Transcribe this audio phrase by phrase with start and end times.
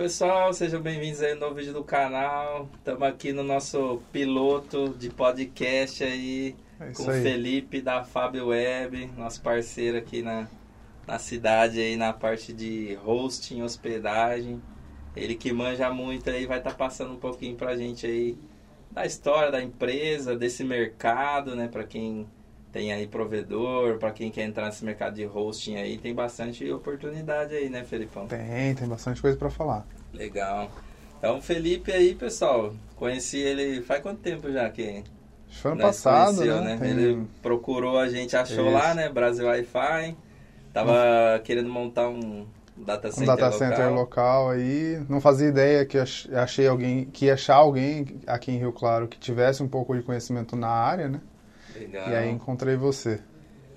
[0.00, 2.66] pessoal, sejam bem-vindos aí no novo vídeo do canal.
[2.78, 7.12] Estamos aqui no nosso piloto de podcast aí É com o.
[7.12, 10.48] Felipe da Fábio Web, nosso parceiro aqui na,
[11.06, 14.62] na cidade aí na parte de hosting, hospedagem.
[15.14, 18.38] Ele que manja muito aí vai estar passando um pouquinho pra gente aí
[18.90, 22.26] da história da empresa, desse mercado, né, para quem
[22.72, 27.54] tem aí provedor, para quem quer entrar nesse mercado de hosting aí, tem bastante oportunidade
[27.54, 28.26] aí, né, Felipão?
[28.26, 29.86] Tem, tem bastante coisa pra falar.
[30.12, 30.70] Legal.
[31.18, 35.04] Então, o Felipe aí, pessoal, conheci ele faz quanto tempo já que
[35.50, 36.76] foi ano passado, conheceu, né?
[36.76, 36.78] né?
[36.78, 38.74] Tem- Ele procurou a gente, achou Isso.
[38.74, 39.08] lá, né?
[39.08, 40.16] Brasil Wi-Fi.
[40.72, 42.46] Tava querendo montar um
[42.76, 43.58] data um center data local.
[43.58, 45.04] center local aí.
[45.08, 49.08] Não fazia ideia que ach- achei alguém, que ia achar alguém aqui em Rio Claro
[49.08, 51.20] que tivesse um pouco de conhecimento na área, né?
[51.74, 52.08] Legal.
[52.08, 53.20] E aí encontrei você.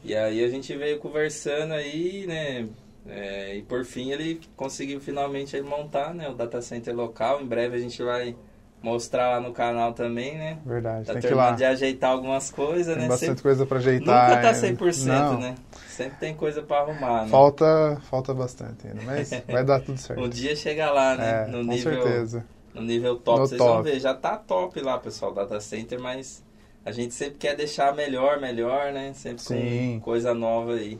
[0.04, 2.68] E aí a gente veio conversando aí, né?
[3.08, 7.42] É, e por fim ele conseguiu finalmente aí montar né, o data center local.
[7.42, 8.36] Em breve a gente vai
[8.82, 10.58] mostrar lá no canal também, né?
[10.66, 11.06] Verdade.
[11.06, 11.52] Tá tem que ir lá.
[11.52, 13.08] de ajeitar algumas coisas, Tem né?
[13.08, 14.30] bastante Sempre- coisa pra ajeitar.
[14.30, 15.56] Nunca tá é, 100%, não, né?
[15.88, 17.30] Sempre tem coisa pra arrumar, né?
[17.30, 20.20] Falta, falta bastante ainda, mas vai dar tudo certo.
[20.24, 21.44] Um dia chega lá, né?
[21.44, 22.46] é, no com nível, certeza.
[22.74, 23.40] no nível top.
[23.40, 23.84] No Vocês vão top.
[23.90, 26.44] ver, já tá top lá, pessoal, o data center, mas
[26.84, 29.14] a gente sempre quer deixar melhor, melhor, né?
[29.14, 29.94] Sempre Sim.
[30.00, 31.00] com coisa nova aí.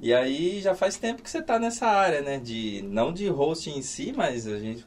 [0.00, 2.38] E aí já faz tempo que você tá nessa área, né?
[2.38, 4.84] De, não de host em si, mas a gente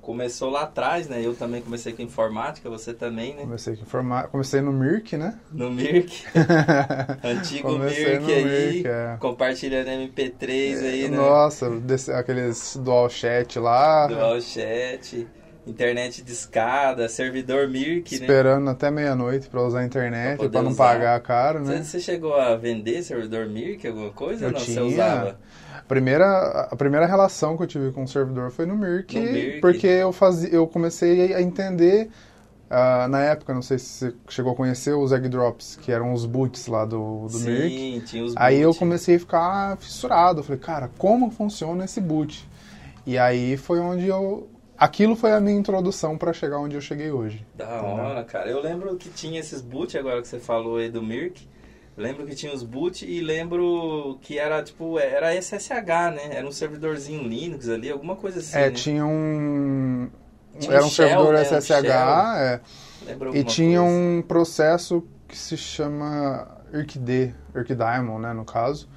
[0.00, 1.24] começou lá atrás, né?
[1.24, 3.42] Eu também comecei com informática, você também, né?
[3.42, 4.24] Comecei, com informa...
[4.24, 5.38] Comecei no Mirk, né?
[5.52, 6.24] No Mirk,
[7.24, 8.44] antigo Comecei Mirk aí,
[8.74, 9.16] Mirk, é.
[9.18, 11.16] compartilhando MP3 aí, né?
[11.16, 14.06] Nossa, desse- aqueles dual chat lá.
[14.06, 15.26] Dual chat,
[15.66, 18.20] internet de escada, servidor Mirk, né?
[18.20, 20.84] Esperando até meia-noite pra usar a internet, poder não usar.
[20.84, 21.82] pagar caro, né?
[21.82, 24.46] Você, chegou a vender servidor Mirk, alguma coisa?
[24.46, 24.80] Eu não, tinha.
[24.80, 25.38] você usava?
[25.76, 29.32] A primeira, a primeira relação que eu tive com o servidor foi no Mirk, No
[29.32, 29.60] Mirk.
[29.60, 32.10] porque eu, fazia, eu comecei a entender,
[32.70, 36.12] ah, na época, não sei se você chegou a conhecer os egg drops, que eram
[36.12, 37.68] os boots lá do, do Mirk.
[37.68, 42.00] Sim, tinha os Aí eu comecei a ficar fissurado, eu falei, cara, como funciona esse
[42.00, 42.48] boot?
[43.06, 44.48] E aí foi onde eu...
[44.76, 47.46] Aquilo foi a minha introdução pra chegar onde eu cheguei hoje.
[47.54, 47.84] Da Entendeu?
[48.04, 48.50] hora, cara.
[48.50, 51.48] Eu lembro que tinha esses boot agora que você falou aí do Mirk.
[51.96, 55.70] Lembro que tinha os boot e lembro que era tipo, era SSH,
[56.12, 56.30] né?
[56.36, 58.58] Era um servidorzinho Linux ali, alguma coisa assim.
[58.58, 58.70] é, né?
[58.72, 60.10] tinha um...
[60.58, 61.44] Tinha era um shell, servidor né?
[61.44, 61.70] SSH,
[62.36, 62.60] é,
[63.32, 63.94] E tinha coisa?
[63.94, 68.88] um processo que se chama IRCD, IRCDiamond, né, no caso.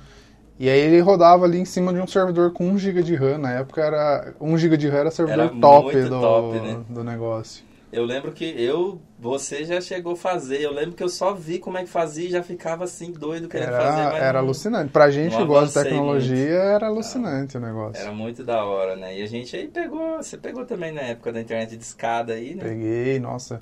[0.59, 3.37] E aí ele rodava ali em cima de um servidor com 1 GB de RAM.
[3.37, 6.79] Na época era 1 GB de RAM era servidor Era top, muito do, top, né?
[6.89, 7.63] do negócio.
[7.93, 10.59] Eu lembro que eu, você já chegou a fazer.
[10.61, 13.47] Eu lembro que eu só vi como é que fazia e já ficava assim doido
[13.47, 14.01] querendo fazer.
[14.01, 14.91] Era, Mas era não- alucinante.
[14.91, 18.01] Pra gente que gosta de tecnologia, era alucinante o negócio.
[18.01, 19.17] Era muito da hora, né?
[19.17, 22.55] E a gente aí pegou, você pegou também na época da internet de escada aí,
[22.55, 22.63] né?
[22.63, 23.61] Peguei, nossa.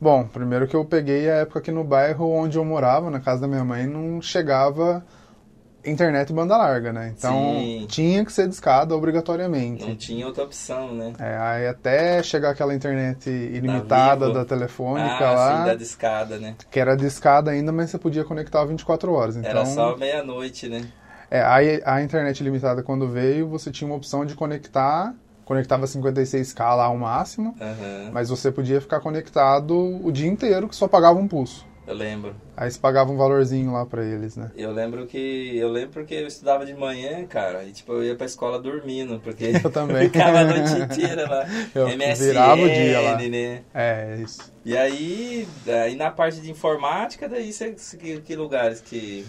[0.00, 3.42] Bom, primeiro que eu peguei a época que no bairro onde eu morava, na casa
[3.42, 5.02] da minha mãe, não chegava
[5.84, 7.12] internet banda larga, né?
[7.16, 7.86] Então Sim.
[7.88, 9.86] tinha que ser de escada obrigatoriamente.
[9.86, 11.12] Não tinha outra opção, né?
[11.18, 14.38] É, aí até chegar aquela internet ilimitada Vivo.
[14.38, 16.56] da telefônica ah, lá, sim, da discada, né?
[16.70, 19.36] que era de escada ainda, mas você podia conectar 24 horas.
[19.36, 20.82] Então, Era só meia-noite, né?
[21.32, 25.14] é, a, a internet ilimitada quando veio, você tinha uma opção de conectar,
[25.46, 30.76] conectava 56k lá ao máximo, Aham, mas você podia ficar conectado o dia inteiro, que
[30.76, 31.66] só pagava um pulso.
[31.92, 32.34] Eu lembro.
[32.56, 34.50] Aí você pagava um valorzinho lá pra eles, né?
[34.56, 35.56] Eu lembro que.
[35.56, 39.20] Eu lembro porque eu estudava de manhã, cara, e tipo, eu ia pra escola dormindo,
[39.20, 40.04] porque Eu também.
[40.10, 41.46] ficava a noite inteira lá.
[41.74, 43.16] Eu MSN, virava o dia lá.
[43.18, 43.62] né?
[43.72, 44.52] É, isso.
[44.64, 49.24] E aí, aí na parte de informática, daí você, que, que lugares que.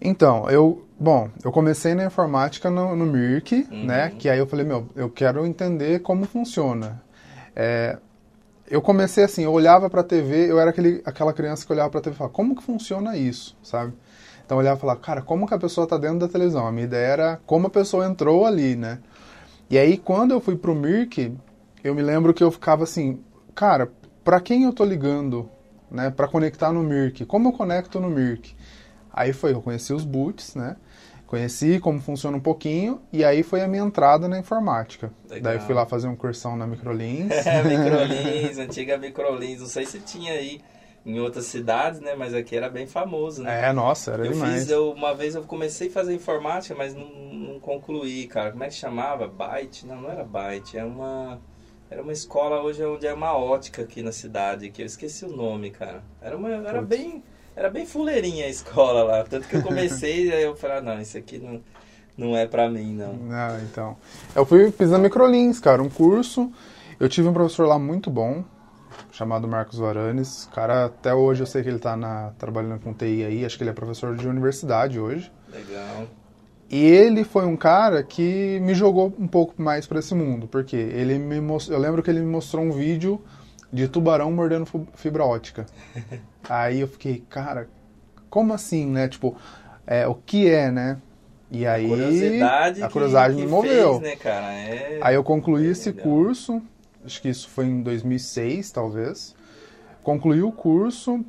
[0.00, 3.84] Então, eu, bom, eu comecei na informática no, no Mirk, Uhum.
[3.86, 4.12] né?
[4.18, 7.02] Que aí eu falei, meu, eu quero entender como funciona.
[7.54, 7.96] É,
[8.68, 12.00] eu comecei assim, eu olhava pra TV, eu era aquele, aquela criança que olhava pra
[12.00, 13.92] TV e falava, como que funciona isso, sabe?
[14.44, 16.66] Então eu olhava e falava, cara, como que a pessoa tá dentro da televisão?
[16.66, 19.00] A minha ideia era como a pessoa entrou ali, né?
[19.68, 21.36] E aí quando eu fui pro Mirk,
[21.82, 23.20] eu me lembro que eu ficava assim,
[23.54, 23.90] cara,
[24.24, 25.48] pra quem eu tô ligando,
[25.90, 27.24] né, Pra conectar no Mirk?
[27.26, 28.56] Como eu conecto no Mirk?
[29.12, 30.76] Aí foi, eu conheci os boots, né?
[31.26, 35.10] Conheci como funciona um pouquinho e aí foi a minha entrada na informática.
[35.28, 35.42] Legal.
[35.42, 37.32] Daí eu fui lá fazer uma cursão na Microlins.
[37.46, 39.60] É, Microlins, antiga Microlins.
[39.60, 40.60] Não sei se tinha aí
[41.04, 42.14] em outras cidades, né?
[42.14, 43.68] Mas aqui era bem famoso, né?
[43.68, 44.54] É, nossa, era eu demais.
[44.54, 48.52] fiz, eu, uma vez eu comecei a fazer informática, mas não, não concluí, cara.
[48.52, 49.26] Como é que chamava?
[49.26, 49.86] Byte?
[49.86, 51.40] Não, não era Byte, é uma...
[51.88, 55.28] Era uma escola hoje onde é uma ótica aqui na cidade, que eu esqueci o
[55.28, 56.02] nome, cara.
[56.20, 56.88] Era uma, era Putz.
[56.88, 57.22] bem,
[57.56, 61.00] era bem fuleirinha a escola lá, tanto que eu comecei, aí eu falei, ah, não,
[61.00, 61.60] isso aqui não,
[62.16, 63.18] não é pra mim, não.
[63.30, 63.96] Ah, então.
[64.34, 66.52] Eu fui, fiz na Microlins, cara, um curso.
[67.00, 68.44] Eu tive um professor lá muito bom,
[69.10, 70.48] chamado Marcos Varanes.
[70.54, 73.62] Cara, até hoje eu sei que ele tá na, trabalhando com TI aí, acho que
[73.62, 75.32] ele é professor de universidade hoje.
[75.50, 76.06] Legal.
[76.68, 80.76] E ele foi um cara que me jogou um pouco mais para esse mundo, porque
[80.76, 83.22] ele me mostrou, eu lembro que ele me mostrou um vídeo
[83.72, 85.66] de tubarão mordendo fibra ótica.
[86.48, 87.68] aí eu fiquei, cara,
[88.30, 89.08] como assim, né?
[89.08, 89.36] Tipo,
[89.86, 90.98] é, o que é, né?
[91.50, 94.00] E aí curiosidade a curiosidade que, me que moveu.
[94.00, 94.52] Fez, né, cara?
[94.52, 94.98] É...
[95.00, 96.04] Aí eu concluí esse legal.
[96.04, 96.62] curso,
[97.04, 99.34] acho que isso foi em 2006, talvez.
[100.02, 101.24] Concluí o curso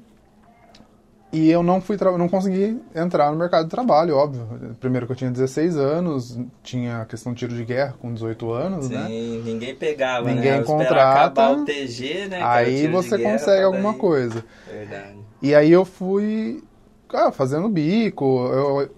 [1.32, 4.76] e eu não fui não consegui entrar no mercado de trabalho, óbvio.
[4.80, 8.52] Primeiro que eu tinha 16 anos, tinha a questão de tiro de guerra com 18
[8.52, 9.08] anos, Sim, né?
[9.44, 10.64] ninguém pegava, Ninguém né?
[10.64, 12.40] Contrata, o TG, né?
[12.42, 14.46] Aí você consegue pra alguma daí- coisa.
[14.72, 15.18] Verdade.
[15.42, 16.64] E aí eu fui
[17.14, 18.90] ah, fazendo bico, eu,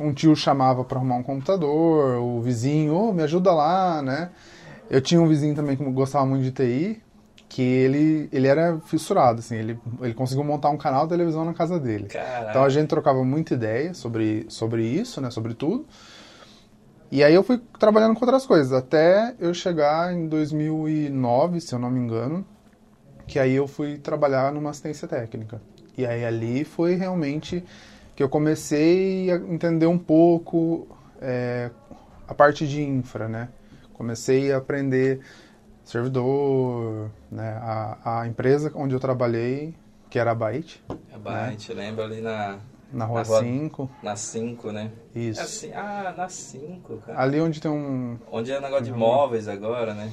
[0.00, 4.30] um tio chamava para arrumar um computador, o vizinho, ô, me ajuda lá, né?
[4.90, 7.02] Eu tinha um vizinho também que gostava muito de TI,
[7.56, 11.54] que ele, ele era fissurado, assim, ele, ele conseguiu montar um canal de televisão na
[11.54, 12.04] casa dele.
[12.04, 12.50] Caraca.
[12.50, 15.86] Então a gente trocava muita ideia sobre, sobre isso, né, sobre tudo.
[17.10, 21.78] E aí eu fui trabalhando com outras coisas, até eu chegar em 2009, se eu
[21.78, 22.44] não me engano,
[23.26, 25.58] que aí eu fui trabalhar numa assistência técnica.
[25.96, 27.64] E aí ali foi realmente
[28.14, 30.86] que eu comecei a entender um pouco
[31.22, 31.70] é,
[32.28, 33.48] a parte de infra, né?
[33.94, 35.20] Comecei a aprender
[35.86, 37.58] servidor, né?
[37.62, 39.74] A, a empresa onde eu trabalhei,
[40.10, 42.58] que era a Byte, A Byte, lembra ali na,
[42.92, 44.90] na Rua Na rua- 5, na 5, né?
[45.14, 45.40] isso.
[45.40, 47.20] É assim, ah, na 5, cara.
[47.22, 50.12] Ali onde tem um, Onde é negócio de móveis agora, né?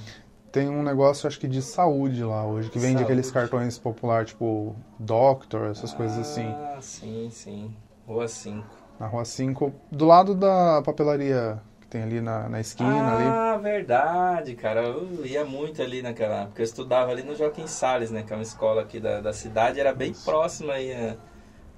[0.52, 3.06] tem um negócio, acho que de saúde lá hoje, que vende Saúde.
[3.06, 6.46] aqueles cartões popular, tipo Doctor, essas coisas assim.
[6.48, 7.76] Ah, sim, sim.
[8.08, 8.68] Rua 5.
[9.00, 11.60] Na Rua 5, do lado da papelaria
[11.94, 13.24] tem ali na, na esquina ali.
[13.26, 14.82] Ah, verdade, cara.
[14.82, 16.62] Eu ia muito ali naquela época.
[16.62, 18.24] Eu estudava ali no Joaquim Salles, né?
[18.24, 19.80] Que é uma escola aqui da, da cidade.
[19.80, 20.94] Era bem próxima aí.
[20.94, 21.16] né?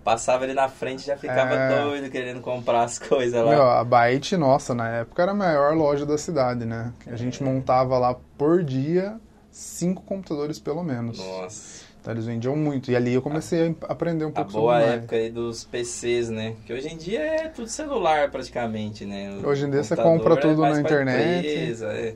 [0.03, 1.81] Passava ali na frente e já ficava É.
[1.83, 3.49] doido querendo comprar as coisas lá.
[3.51, 6.93] Meu, a Byte, nossa, na época era a maior loja da cidade, né?
[7.07, 9.19] A gente montava lá por dia
[9.51, 11.17] cinco computadores pelo menos.
[11.19, 11.84] Nossa.
[12.05, 12.91] Então eles vendiam muito.
[12.91, 16.29] E ali eu comecei a aprender um A pouco boa sobre época aí dos PCs,
[16.29, 16.55] né?
[16.63, 19.31] Que hoje em dia é tudo celular praticamente, né?
[19.43, 21.47] O Hoje em dia você compra é tudo mais na internet.
[21.47, 22.13] empresa, é.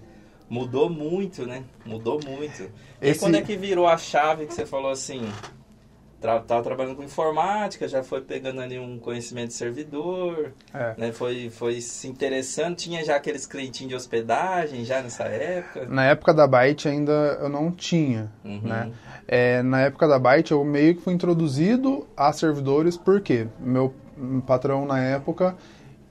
[0.47, 1.63] Mudou muito, né?
[1.83, 2.69] Mudou muito.
[3.01, 5.23] E Esse- quando é que virou a chave que você falou assim?
[6.21, 10.93] Tra tava trabalhando com informática, já foi pegando ali um conhecimento de servidor, É.
[10.97, 11.11] né?
[11.13, 12.75] Foi, foi se interessando.
[12.75, 15.85] Tinha já aqueles clientinhos de hospedagem já nessa época.
[15.87, 18.61] Na época da Byte ainda eu não tinha, Uhum.
[18.63, 18.91] né?
[19.27, 23.93] É, na época da Byte eu meio que fui introduzido a servidores, porque meu
[24.45, 25.55] patrão na época,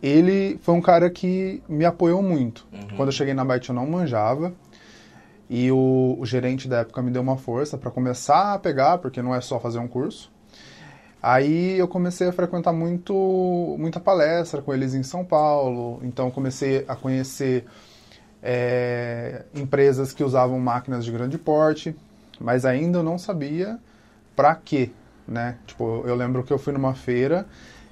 [0.02, 2.66] ele foi um cara que me apoiou muito.
[2.72, 2.96] Uhum.
[2.96, 4.54] Quando eu cheguei na Byte eu não manjava,
[5.48, 9.22] e o, o gerente da época me deu uma força para começar a pegar, porque
[9.22, 10.30] não é só fazer um curso.
[11.22, 16.84] Aí eu comecei a frequentar muito, muita palestra com eles em São Paulo, então comecei
[16.86, 17.64] a conhecer
[18.42, 21.96] é, empresas que usavam máquinas de grande porte,
[22.40, 23.78] mas ainda eu não sabia
[24.36, 24.90] para quê,
[25.26, 25.56] né?
[25.66, 27.46] Tipo, eu lembro que eu fui numa feira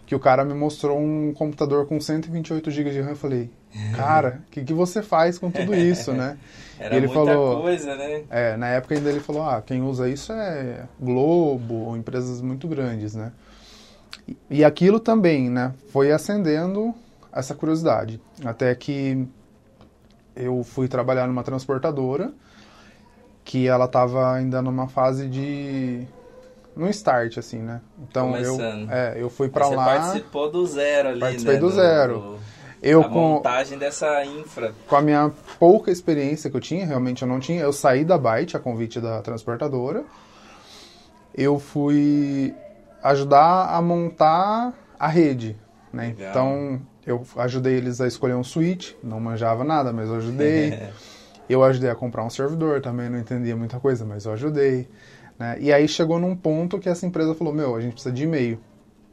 [0.07, 3.51] que o cara me mostrou um computador com 128 GB de RAM, eu falei,
[3.97, 6.39] cara, o que, que você faz com tudo isso, né?
[6.79, 8.23] Era ele muita falou- coisa, né?
[8.31, 12.69] É, na época ainda ele falou, ah, quem usa isso é Globo, ou empresas muito
[12.69, 13.33] grandes, né?
[14.29, 16.95] E, e aquilo também, né, foi acendendo
[17.33, 18.21] essa curiosidade.
[18.45, 19.27] Até que
[20.37, 22.33] eu fui trabalhar numa transportadora,
[23.45, 26.07] que ela estava ainda numa fase de...
[26.77, 27.81] no start, assim, né?
[27.99, 28.93] Então eu, Começando.
[28.93, 29.85] é, eu fui pra Você lá...
[29.85, 31.61] participou do zero ali, Participei né?
[31.61, 32.39] do zero.
[32.83, 34.75] Eu a com, montagem dessa infra.
[34.87, 38.19] com a minha pouca experiência que eu tinha, realmente eu não tinha, eu saí da
[38.19, 40.05] Byte a convite da transportadora.
[41.35, 42.55] Eu fui
[43.03, 45.57] ajudar a montar a rede,
[45.93, 46.09] né?
[46.09, 46.31] Legal.
[46.31, 50.79] Então, eu ajudei eles a escolher um switch, não manjava nada, mas eu ajudei.
[51.49, 54.89] eu ajudei a comprar um servidor, também não entendia muita coisa, mas eu ajudei.
[55.39, 55.59] Né?
[55.61, 58.59] E aí chegou num ponto que essa empresa falou, meu, a gente precisa de e-mail.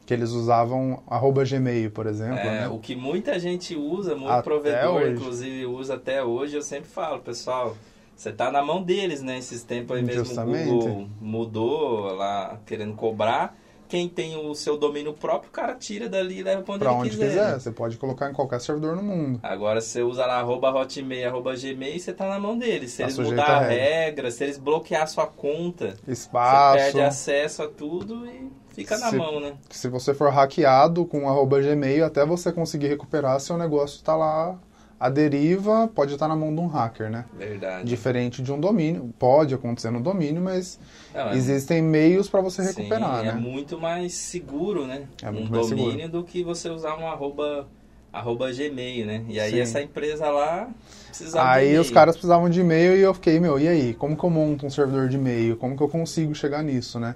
[0.05, 2.67] Que eles usavam arroba gmail, por exemplo, É, né?
[2.67, 5.13] O que muita gente usa, muito Até provedor, hoje.
[5.13, 7.77] inclusive, usa até hoje, eu sempre falo, pessoal,
[8.13, 9.37] você tá na mão deles, né?
[9.37, 10.69] Esses tempos aí mesmo Justamente.
[10.69, 13.57] o Google mudou lá, querendo cobrar.
[13.93, 16.91] Quem tem o seu domínio próprio, o cara tira dali e leva pra onde Pra
[16.93, 17.27] ele onde quiser.
[17.27, 17.59] quiser, né?
[17.59, 19.39] você pode colocar em qualquer servidor no mundo.
[19.43, 22.89] Agora, se você usa lá arroba hotmail, arroba gmail, você tá na mão deles.
[22.93, 23.83] Se Tá eles mudar a regra.
[23.83, 26.71] regra, se eles bloquear a sua conta, Espaço.
[26.79, 29.53] você perde acesso a tudo e fica na Se- mão, né?
[29.69, 34.57] Se você for hackeado com arroba Gmail, até você conseguir recuperar, seu negócio está lá
[35.03, 37.25] à deriva, pode estar na mão de um hacker, né?
[37.37, 37.85] Verdade.
[37.85, 40.79] Diferente de um domínio, pode acontecer no domínio, mas
[41.13, 43.31] Não, é- existem meios para você recuperar, Sim, né?
[43.31, 45.05] É muito mais seguro, né?
[45.21, 47.67] É um muito mais domínio do que você usar um arroba,
[48.13, 49.25] arroba Gmail, né?
[49.27, 49.59] E aí Sim.
[49.59, 50.69] essa empresa lá
[51.07, 53.93] precisava Aí os caras precisavam de e-mail e eu fiquei, meu, e aí?
[53.93, 55.57] Como que eu monto um servidor de e-mail?
[55.57, 57.15] Como que eu consigo chegar nisso, né?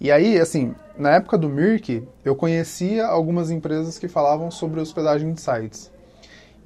[0.00, 5.34] E aí, assim, na época do Mirk, eu conhecia algumas empresas que falavam sobre hospedagem
[5.34, 5.90] de sites.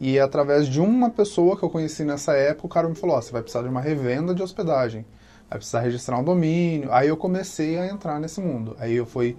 [0.05, 3.21] E através de uma pessoa que eu conheci nessa época, o cara me falou, ó,
[3.21, 5.07] você vai precisar de uma revenda de hospedagem.
[5.49, 6.93] Vai precisar registrar um domínio.
[6.93, 8.77] Aí eu comecei a entrar nesse mundo.
[8.81, 9.37] Aí eu fui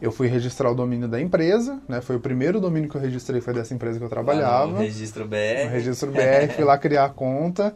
[0.00, 2.00] eu fui registrar o domínio da empresa, né?
[2.00, 5.26] Foi o primeiro domínio que eu registrei, foi dessa empresa que eu trabalhava no registro
[5.26, 5.64] BR.
[5.64, 7.74] no registro BR, fui lá criar a conta.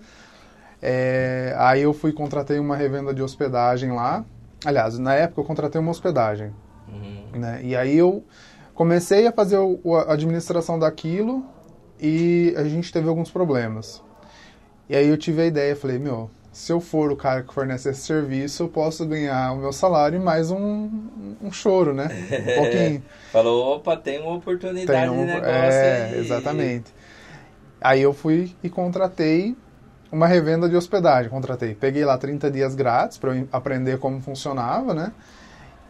[0.81, 4.25] É, aí eu fui contratei uma revenda de hospedagem lá.
[4.65, 6.53] Aliás, na época eu contratei uma hospedagem,
[6.89, 7.41] Uhum.
[7.41, 7.61] né?
[7.63, 8.25] E aí eu
[8.75, 11.45] comecei a fazer o- a administração daquilo
[12.01, 14.03] e a gente teve alguns problemas.
[14.89, 17.89] E aí eu tive a ideia, falei, meu, se eu for o cara que fornece
[17.89, 20.89] esse serviço, eu posso ganhar o meu salário e mais um,
[21.43, 22.09] um choro, né?
[22.41, 23.03] Um pouquinho.
[23.33, 26.21] Falou, opa, tem uma oportunidade Tem um- de negócio é, aí.
[26.21, 26.95] exatamente.
[27.81, 29.57] Aí eu fui e contratei
[30.13, 31.31] uma revenda de hospedagem.
[31.31, 35.13] Contratei, peguei lá 30 dias grátis para eu aprender como funcionava, né?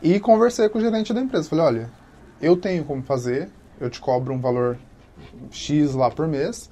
[0.03, 1.49] E conversei com o gerente da empresa.
[1.49, 1.91] Falei, olha,
[2.41, 3.49] eu tenho como fazer,
[3.81, 4.79] eu te cobro um valor
[5.51, 6.71] X lá por mês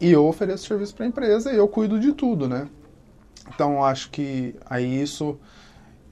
[0.00, 2.68] e eu ofereço serviço para a empresa e eu cuido de tudo, né?
[3.52, 5.38] Então acho que aí isso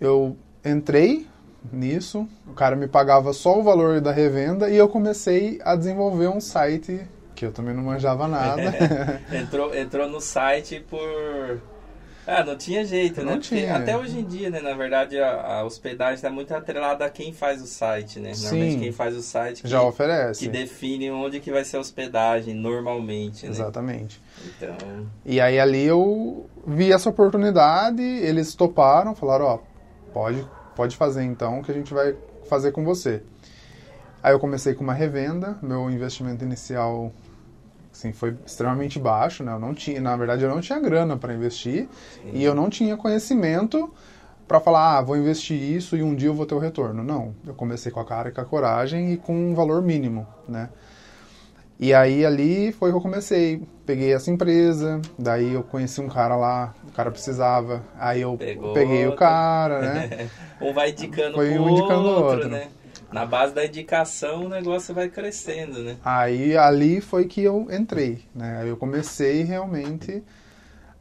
[0.00, 1.26] eu entrei
[1.72, 6.28] nisso, o cara me pagava só o valor da revenda e eu comecei a desenvolver
[6.28, 8.72] um site que eu também não manjava nada.
[9.30, 11.60] entrou, entrou no site por.
[12.26, 13.32] Ah, não tinha jeito, né?
[13.32, 13.76] Não Porque tinha.
[13.76, 14.60] até hoje em dia, né?
[14.60, 18.32] Na verdade, a, a hospedagem está muito atrelada a quem faz o site, né?
[18.36, 18.80] Normalmente Sim.
[18.80, 20.40] quem faz o site que, Já oferece.
[20.40, 23.52] que define onde que vai ser a hospedagem normalmente, né?
[23.52, 24.20] Exatamente.
[24.44, 24.76] Então,
[25.24, 29.58] E aí ali eu vi essa oportunidade, eles toparam, falaram, ó,
[30.12, 32.16] pode, pode fazer então, que a gente vai
[32.48, 33.22] fazer com você.
[34.20, 37.12] Aí eu comecei com uma revenda, meu investimento inicial
[37.96, 39.52] assim, foi extremamente baixo, né?
[39.52, 41.88] Eu não tinha, na verdade eu não tinha grana para investir
[42.32, 43.90] e eu não tinha conhecimento
[44.46, 47.02] para falar, ah, vou investir isso e um dia eu vou ter o retorno.
[47.02, 50.26] Não, eu comecei com a cara e com a coragem e com um valor mínimo,
[50.48, 50.68] né?
[51.78, 53.62] E aí ali foi que eu comecei.
[53.84, 58.72] Peguei essa empresa, daí eu conheci um cara lá, o cara precisava, aí eu Pegou
[58.72, 59.18] peguei o outro.
[59.18, 60.28] cara, né?
[60.60, 62.48] um vai indicando Foi um indicando o outro, outro.
[62.48, 62.68] né?
[63.20, 65.96] Na base da indicação, o negócio vai crescendo, né?
[66.04, 68.58] Aí ali foi que eu entrei, né?
[68.62, 70.22] Aí eu comecei realmente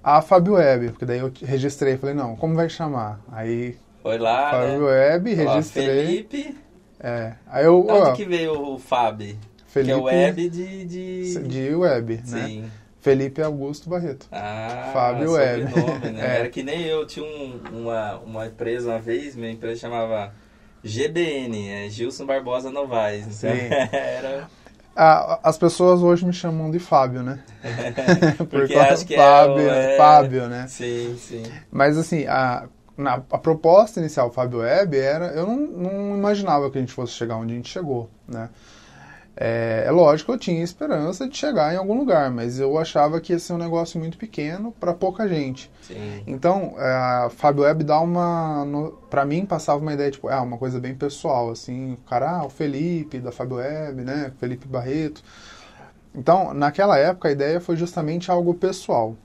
[0.03, 3.19] a Fábio Web, porque daí eu registrei, falei, não, como vai chamar?
[3.31, 4.85] Aí Foi lá, Fábio né?
[4.85, 6.05] Web, registrei.
[6.05, 6.57] Felipe,
[6.99, 7.33] É.
[7.47, 9.21] Aí eu, de ó, onde que veio o Fab?
[9.67, 10.85] Felipe Que é web de...
[10.85, 11.39] de...
[11.47, 12.47] de web, né?
[12.47, 12.71] Sim.
[13.01, 14.27] Felipe Augusto Barreto.
[14.31, 15.67] Ah, Fábio Web.
[15.69, 16.21] sobrenome, né?
[16.25, 16.39] É.
[16.39, 20.33] Era que nem eu, tinha um- uma, uma empresa uma vez, minha empresa chamava
[20.85, 23.43] GBN, é Gilson Barbosa Novaes.
[23.43, 23.49] Então,
[23.91, 24.47] era...
[24.95, 27.39] Ah, as pessoas hoje me chamam de Fábio, né?
[28.49, 29.97] Porque causa- acho que Fábio, é, o- é...
[29.97, 30.67] Fábio, né?
[30.69, 31.43] Sim, sim.
[31.69, 35.25] Mas assim, a, na, a proposta inicial Fábio Web era.
[35.33, 38.47] Eu não, não imaginava que a gente fosse chegar onde a gente chegou, né?
[39.37, 43.33] É, é lógico, eu tinha esperança de chegar em algum lugar, mas eu achava que
[43.33, 45.69] ia ser um negócio muito pequeno para pouca gente.
[45.81, 46.23] Sim.
[46.25, 46.93] Então, é,
[47.25, 48.65] a Fábio Web dá uma.
[49.09, 51.93] Pra mim, passava uma ideia, tipo, é uma coisa bem pessoal, assim.
[51.93, 54.31] O cara, ah, o Felipe da Fábio Web, né?
[54.39, 55.21] Felipe Barreto.
[56.13, 59.15] Então, naquela época, a ideia foi justamente algo pessoal.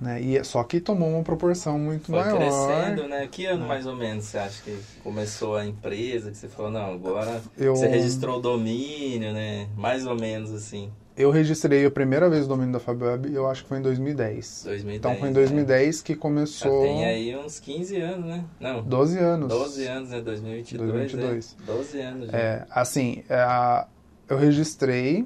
[0.00, 0.20] Né?
[0.20, 2.36] E, só que tomou uma proporção muito Foi maior.
[2.36, 3.26] crescendo, né?
[3.30, 6.92] Que ano mais ou menos você acha que começou a empresa, que você falou, não,
[6.92, 9.68] agora Eu, você registrou o domínio, né?
[9.76, 13.48] Mais ou menos assim, eu registrei a primeira vez o domínio da Fábio Web, eu
[13.48, 14.64] acho que foi em 2010.
[14.66, 14.98] 2010.
[14.98, 15.40] Então, foi em né?
[15.40, 16.82] 2010 que Já começou.
[16.82, 18.44] tem aí uns 15 anos, né?
[18.60, 19.48] Não, 12 anos.
[19.48, 20.20] 12 anos, né?
[20.20, 21.56] 2022, 2022.
[21.58, 21.64] né?
[21.74, 22.36] 12 anos já.
[22.38, 23.86] É, assim, é, a-
[24.28, 25.24] eu registrei.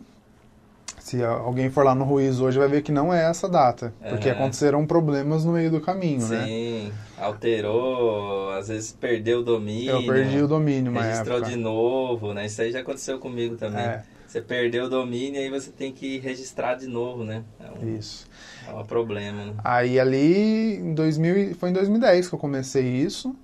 [1.00, 4.28] Se alguém for lá no Ruiz hoje vai ver que não é essa data, porque
[4.28, 4.38] Aham.
[4.38, 6.44] aconteceram problemas no meio do caminho, né?
[6.46, 9.90] Sim, alterou, às vezes perdeu o domínio.
[9.90, 11.50] Eu perdi o domínio uma Registrou época.
[11.50, 12.46] de novo, né?
[12.46, 13.80] Isso aí já aconteceu comigo também.
[13.80, 14.02] É.
[14.26, 17.42] Você perdeu o domínio e aí você tem que registrar de novo, né?
[17.58, 18.28] É um, Isso.
[18.68, 19.54] é um problema, né?
[19.64, 23.34] Aí ali, em 2000, e- foi em 2010 que eu comecei isso.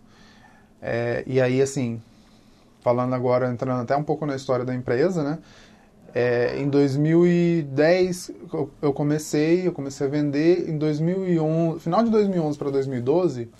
[0.81, 2.01] É, e aí, assim,
[2.83, 5.39] falando agora, entrando até um pouco na história da empresa, né?
[6.19, 8.31] É, em 2010
[8.81, 10.67] eu- comecei, eu comecei a vender.
[10.67, 13.51] Em 2011, final de 2011 para 2012,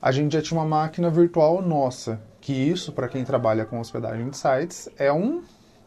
[0.00, 2.18] a gente já tinha uma máquina virtual nossa.
[2.40, 5.42] Que isso, para quem trabalha com hospedagem de sites, é um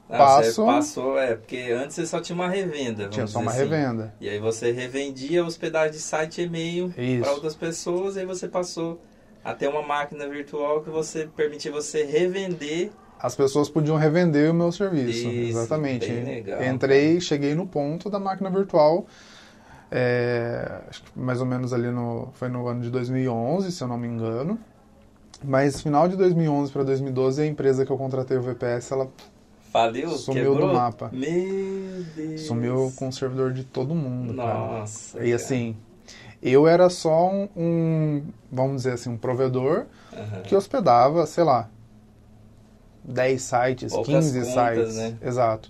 [0.08, 0.64] Ah, passo.
[0.66, 3.08] Passou, é, porque antes você só tinha uma revenda.
[3.10, 3.62] Tinha só uma assim.
[3.62, 4.14] revenda.
[4.22, 8.48] E aí você revendia hospedagem de site e e-mail para outras pessoas, e aí você
[8.48, 9.02] passou
[9.44, 12.92] a ter uma máquina virtual que você permitia você revender.
[13.20, 15.28] As pessoas podiam revender o meu serviço.
[15.28, 16.12] Isso, Exatamente.
[16.70, 19.06] Entrei, cheguei no ponto da máquina virtual.
[19.92, 22.30] é, acho que mais ou menos ali no.
[22.34, 24.60] Foi no ano de 2011, se eu não me engano.
[25.44, 29.10] Mas final de 2011 para 2012, a empresa que eu contratei o VPS, ela
[29.72, 30.10] Faliu?
[30.10, 30.70] Sumiu quebrou?
[30.70, 31.10] do mapa.
[31.14, 32.42] Meu Deus.
[32.42, 34.36] sumiu com o servidor de todo mundo.
[34.36, 34.54] cara.
[34.80, 35.24] Nossa.
[35.24, 35.76] E assim,
[36.42, 40.24] eu era só um, um, vamos dizer assim, um provedor cara.
[40.24, 40.42] Aham.
[40.42, 41.70] que hospedava, sei lá,
[43.08, 44.54] 10 sites, Poucas 15 contas,
[44.94, 44.96] sites.
[44.98, 45.18] né?
[45.22, 45.70] Exato.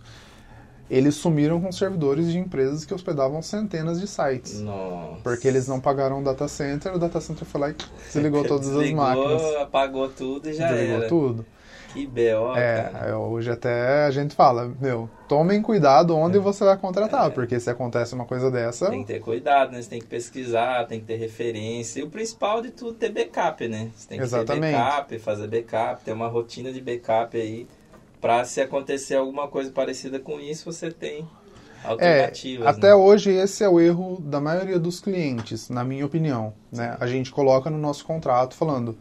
[0.90, 4.62] Eles sumiram com servidores de empresas que hospedavam centenas de sites.
[4.62, 5.20] Nossa.
[5.22, 7.76] Porque eles não pagaram o data center, o data center foi lá e
[8.06, 9.56] desligou todas Desligou, as máquinas.
[9.62, 11.08] apagou tudo e já desligou era.
[11.10, 11.46] tudo.
[11.98, 16.78] Que B.O., É, é, hoje até a gente fala, meu, tomem cuidado onde você vai
[16.78, 17.30] contratar, É.
[17.32, 19.82] porque se acontece uma coisa dessa, Tem que ter cuidado, né?
[19.82, 22.00] Você tem que pesquisar, tem que ter referência.
[22.00, 23.90] E o principal de tudo, ter backup, né?
[23.96, 24.74] Você tem que Exatamente.
[24.76, 27.68] ter backup, fazer backup, ter uma rotina de backup aí.
[28.22, 31.28] Pra se acontecer alguma coisa parecida com isso, você tem
[31.84, 32.68] É, alternativas.
[32.68, 32.96] até né?
[32.96, 36.54] hoje esse é o erro da maioria dos clientes, na minha opinião.
[36.72, 36.96] Né?
[37.00, 38.98] A gente coloca no nosso contrato falando,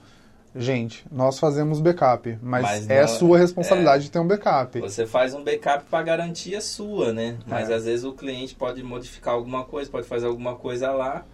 [0.56, 4.80] gente, nós fazemos backup, mas, Mas é não- sua responsabilidade ter um backup.
[4.80, 7.36] Você faz um backup para garantia sua, né?
[7.46, 7.74] Mas É.
[7.74, 11.24] às vezes o cliente pode modificar alguma coisa, pode fazer alguma coisa lá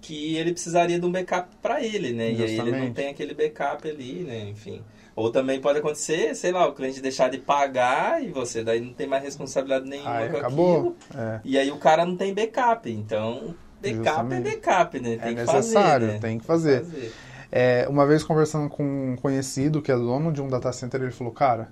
[0.00, 2.30] que ele precisaria de um backup para ele, né?
[2.30, 2.94] E aí ele não Justamente.
[2.94, 4.48] tem aquele backup ali, né?
[4.50, 4.80] Enfim.
[5.16, 8.92] Ou também pode acontecer, sei lá, o cliente deixar de pagar e você daí não
[8.92, 10.76] tem mais responsabilidade nenhuma Aí com acabou.
[10.76, 10.96] aquilo.
[11.16, 12.88] É, E aí o cara não tem backup.
[12.88, 14.46] Então, backup Justamente.
[14.48, 15.12] é backup, né?
[15.14, 16.18] é Tem que necessário, fazer, né?
[16.20, 16.84] tem que fazer.
[16.84, 17.12] fazer.
[17.50, 21.10] É, uma vez conversando com um conhecido que é dono de um data center, ele
[21.10, 21.68] falou, cara,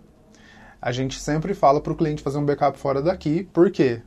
[0.81, 4.03] a gente sempre fala pro cliente fazer um backup fora daqui, por quê?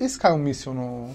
[0.00, 1.08] E se cai um míssil no,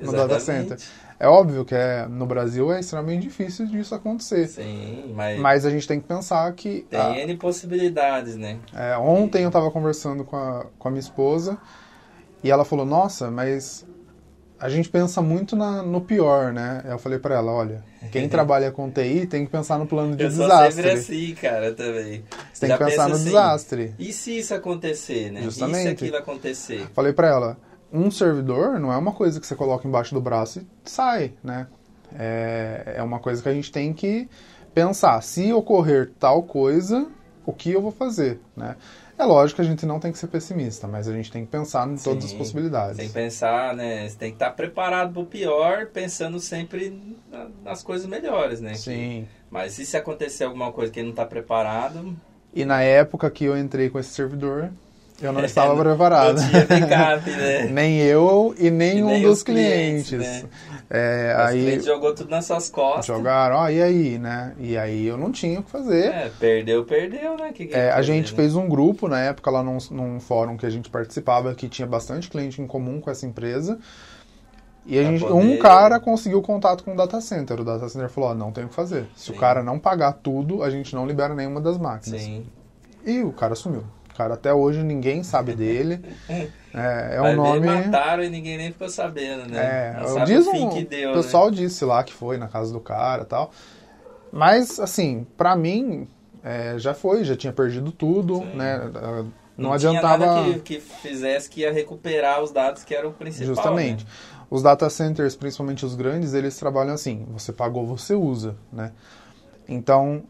[0.00, 0.78] no data center?
[1.18, 4.48] É óbvio que é, no Brasil é extremamente difícil disso acontecer.
[4.48, 6.86] Sim, mas, Mas a gente tem que pensar que.
[6.88, 8.58] tem ah, N possibilidades, né?
[8.74, 11.58] é, ontem eu estava conversando com a, com a minha esposa
[12.42, 13.86] e ela falou: Nossa, mas
[14.60, 16.82] a gente pensa muito na- no pior, né?
[16.84, 20.22] Eu falei para ela: Olha, quem trabalha com TI tem que pensar no plano de
[20.24, 20.72] Eu desastre.
[20.72, 22.22] sempre assim, cara, também.
[22.52, 23.94] Você tem Já que pensar pensa no assim, desastre.
[23.98, 25.40] E se isso acontecer, né?
[25.40, 25.82] E Justamente.
[25.82, 26.86] se aquilo acontecer?
[26.94, 27.56] Falei para ela:
[27.92, 31.66] Um servidor não é uma coisa que você coloca embaixo do braço e sai, né?
[32.18, 34.28] É, é uma coisa que a gente tem que
[34.74, 35.20] pensar.
[35.22, 37.06] Se ocorrer tal coisa,
[37.46, 38.76] o que eu vou fazer, né?
[39.20, 41.50] É lógico que a gente não tem que ser pessimista, mas a gente tem que
[41.50, 42.96] pensar em todas as possibilidades.
[42.96, 44.08] Sem pensar, né?
[44.08, 48.72] Você tem que estar preparado pro pior, pensando sempre na- nas coisas melhores, né?
[48.74, 49.28] Sim.
[49.50, 52.16] Mas e se acontecer alguma coisa que ele não tá preparado,
[52.54, 54.70] E na época que eu entrei com esse servidor,
[55.20, 56.40] eu não estava não- preparado.
[56.40, 57.64] backup, né?
[57.72, 60.42] nem eu e nenhum nem dos os clientes, clientes.
[60.42, 60.48] né?
[60.92, 63.06] É, Os aí clientes jogou tudo nas suas costas.
[63.06, 64.54] jogaram, ó, e aí, né?
[64.58, 66.06] E aí eu não tinha o que fazer.
[66.06, 67.52] É, perdeu, perdeu, né?
[67.52, 68.36] Que que É, a gente né?
[68.36, 71.86] fez um grupo na época lá num, num fórum que a gente participava que tinha
[71.86, 73.78] bastante cliente em comum com essa empresa.
[74.84, 77.60] E a gente, poder- um cara conseguiu contato com o data center.
[77.60, 79.06] O data center falou: ó, não tem o que fazer.
[79.14, 79.32] Se Sim.
[79.32, 82.20] o cara não pagar tudo, a gente não libera nenhuma das máquinas.
[82.20, 82.46] Sim.
[83.06, 83.84] E o cara sumiu.
[84.20, 86.00] O cara até hoje ninguém sabe dele.
[86.72, 87.66] É, é um nome.
[87.66, 89.58] mataram e ninguém nem ficou sabendo, né?
[89.96, 91.20] É, não sabe diz o um, que deu, o né?
[91.20, 93.50] pessoal disse lá que foi na casa do cara e tal.
[94.30, 96.06] Mas, assim, pra mim,
[96.44, 98.54] é, já foi, já tinha perdido tudo, Sim.
[98.54, 98.78] né?
[99.56, 100.26] Não, tinha adiantava.
[100.26, 103.52] nada que, que fizesse que ia recuperar os dados que eram o principal.
[103.52, 104.04] Justamente.
[104.04, 104.10] né?
[104.48, 108.92] Os data centers, principalmente os grandes, eles trabalham assim: você pagou, você usa, né?
[109.68, 110.22] Então,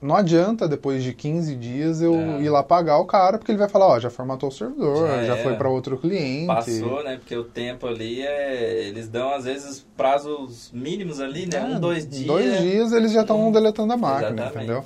[0.00, 2.42] não adianta depois de 15 dias eu É.
[2.42, 5.24] ir lá pagar o cara, porque ele vai falar: ó, já formatou o servidor, Já
[5.24, 5.56] já, foi era.
[5.56, 6.46] para outro cliente.
[6.46, 7.16] Passou, né?
[7.16, 8.86] Porque o tempo ali é.
[8.88, 11.58] Eles dão, às vezes, prazos mínimos ali, né?
[11.58, 12.26] É, um, dois dias.
[12.26, 14.56] Dois dias eles já estão deletando a máquina, Exatamente.
[14.56, 14.84] entendeu?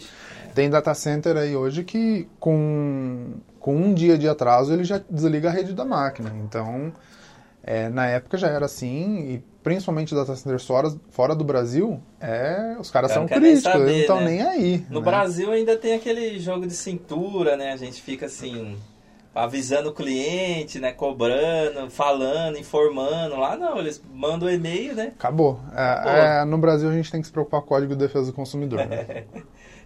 [0.54, 5.48] Tem data center aí hoje que com, com um dia de atraso ele já desliga
[5.48, 6.32] a rede da máquina.
[6.44, 6.92] Então,
[7.62, 12.76] é, na época já era assim, e principalmente data centers fora, fora do Brasil, é,
[12.78, 14.26] os caras cara são críticos, eles saber, não estão né?
[14.26, 14.86] nem aí.
[14.88, 15.06] No né?
[15.06, 17.72] Brasil ainda tem aquele jogo de cintura, né?
[17.72, 18.76] A gente fica assim.
[19.32, 20.90] Avisando o cliente, né?
[20.90, 23.36] Cobrando, falando, informando.
[23.36, 25.12] Lá não, eles mandam o e-mail, né?
[25.16, 25.60] Acabou.
[25.72, 28.26] É, é, no Brasil a gente tem que se preocupar com o Código de Defesa
[28.26, 28.84] do Consumidor.
[28.84, 29.24] né?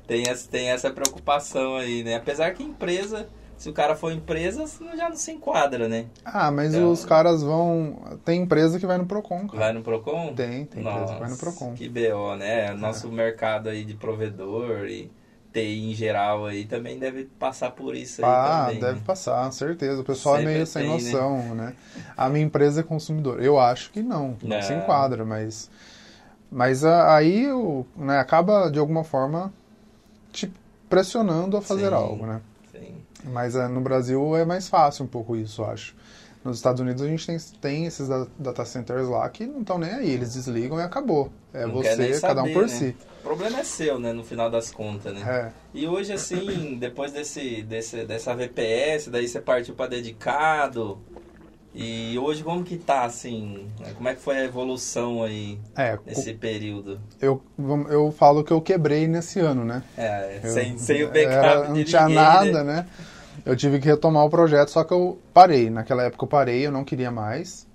[0.07, 2.17] Tem essa, tem essa preocupação aí, né?
[2.17, 4.65] Apesar que empresa, se o cara for empresa,
[4.97, 6.07] já não se enquadra, né?
[6.25, 7.97] Ah, mas então, os caras vão.
[8.25, 9.47] Tem empresa que vai no Procon.
[9.47, 9.59] Cara.
[9.65, 10.35] Vai no Procon?
[10.35, 11.75] Tem, tem Nossa, empresa que vai no Procon.
[11.75, 12.73] Que BO, né?
[12.75, 13.11] Nosso é.
[13.11, 15.11] mercado aí de provedor e
[15.53, 19.03] TI em geral aí também deve passar por isso ah, também, deve né?
[19.07, 20.01] passar, certeza.
[20.01, 21.13] O pessoal Sempre é meio sem tem, né?
[21.13, 21.67] noção, né?
[21.67, 21.75] né?
[22.17, 23.41] A minha empresa é consumidor.
[23.41, 25.71] Eu acho que não, que não, não se enquadra, mas
[26.51, 27.47] mas aí
[27.97, 29.53] né, acaba de alguma forma
[30.33, 30.53] te
[30.89, 32.41] pressionando a fazer sim, algo, né?
[33.25, 35.97] Mas é, no Brasil é mais fácil um pouco isso, eu acho.
[36.45, 38.07] Nos Estados Unidos a gente tem, tem esses
[38.39, 41.33] data centers lá que não estão nem aí, eles desligam e acabou.
[41.55, 42.69] É não você, cada um por né?
[42.69, 42.97] si.
[43.21, 45.23] O problema é seu, né, no final das contas, né?
[45.27, 45.53] É.
[45.73, 51.01] E hoje, assim, depois desse, desse, dessa VPS, daí você partiu para dedicado.
[51.75, 53.67] E hoje como que tá, assim?
[53.97, 57.01] Como é que foi a evolução aí é, nesse período?
[57.21, 57.43] Eu,
[57.89, 59.83] eu falo que eu quebrei nesse ano, né?
[59.97, 62.75] É, eu, sem, sem o backup era, Não tinha ninguém, nada, né?
[62.75, 62.87] né?
[63.45, 65.69] Eu tive que retomar o projeto, só que eu parei.
[65.71, 67.67] Naquela época eu parei, eu não queria mais.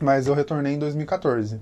[0.00, 1.60] Mas eu retornei em 2014.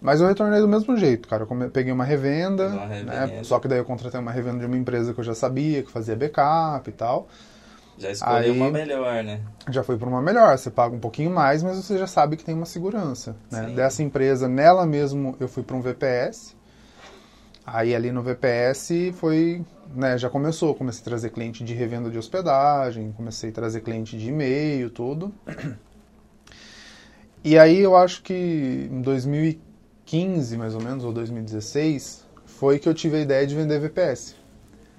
[0.00, 1.46] Mas eu retornei do mesmo jeito, cara.
[1.48, 2.98] Eu peguei uma revenda, uma né?
[2.98, 3.26] revenda.
[3.26, 3.44] Né?
[3.44, 5.90] Só que daí eu contratei uma revenda de uma empresa que eu já sabia, que
[5.90, 7.28] fazia backup e tal.
[7.98, 9.40] Já escolheu Aí, uma melhor, né?
[9.70, 10.58] Já foi para uma melhor.
[10.58, 13.36] Você paga um pouquinho mais, mas você já sabe que tem uma segurança.
[13.50, 13.70] Né?
[13.76, 16.56] Dessa empresa, nela mesmo, eu fui para um VPS.
[17.64, 22.18] Aí ali no VPS foi né, já começou, comecei a trazer cliente de revenda de
[22.18, 25.32] hospedagem, comecei a trazer cliente de e-mail, tudo.
[27.44, 32.94] E aí eu acho que em 2015, mais ou menos, ou 2016, foi que eu
[32.94, 34.36] tive a ideia de vender VPS.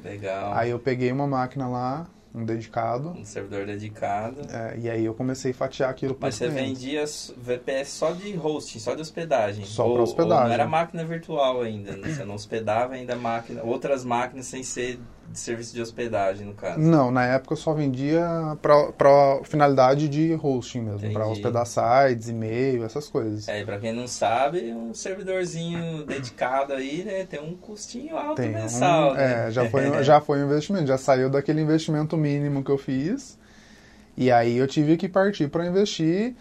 [0.04, 0.54] Legal.
[0.54, 3.10] Aí eu peguei uma máquina lá, um dedicado.
[3.10, 4.41] Um servidor dedicado.
[4.50, 7.04] É, e aí eu comecei a fatiar aquilo para Mas você vendia
[7.38, 9.65] VPS só de hosting, só de hospedagem?
[9.65, 10.41] Só para hospedagem.
[10.41, 12.10] Ou não era máquina virtual ainda, né?
[12.10, 16.80] você não hospedava ainda máquina, outras máquinas sem ser de serviço de hospedagem, no caso?
[16.80, 18.26] Não, na época eu só vendia
[18.62, 23.48] para finalidade de hosting mesmo, para hospedar sites, e-mail, essas coisas.
[23.48, 28.52] É, para quem não sabe, um servidorzinho dedicado aí, né, tem um custinho alto tem
[28.52, 29.12] mensal.
[29.12, 29.48] Um, né?
[29.48, 33.38] É, já foi, já foi um investimento, já saiu daquele investimento mínimo que eu fiz,
[34.16, 36.36] e aí eu tive que partir para investir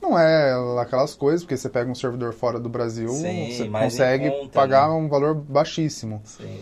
[0.00, 4.30] não é aquelas coisas, porque você pega um servidor fora do Brasil, Sim, você consegue
[4.30, 4.94] conta, pagar né?
[4.94, 6.20] um valor baixíssimo.
[6.24, 6.60] Sim.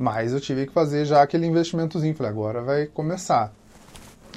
[0.00, 2.14] Mas eu tive que fazer já aquele investimentozinho.
[2.14, 3.52] Falei, agora vai começar.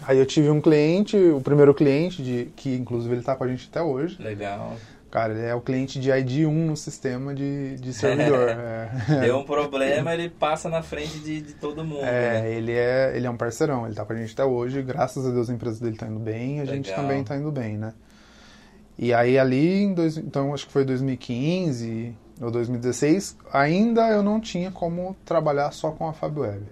[0.05, 3.47] Aí eu tive um cliente, o primeiro cliente, de, que inclusive ele está com a
[3.47, 4.21] gente até hoje.
[4.21, 4.75] Legal.
[5.09, 8.49] Cara, ele é o cliente de ID1 no sistema de, de servidor.
[9.07, 9.19] é.
[9.21, 12.03] Deu um problema, ele passa na frente de, de todo mundo.
[12.03, 12.51] É, né?
[12.51, 14.81] ele, é, ele é um parceirão, ele está com a gente até hoje.
[14.81, 16.75] Graças a Deus a empresa dele está indo bem, a Legal.
[16.75, 17.93] gente também está indo bem, né?
[18.99, 24.39] E aí ali, em dois, então acho que foi 2015, no 2016, ainda eu não
[24.39, 26.63] tinha como trabalhar só com a FabWeb.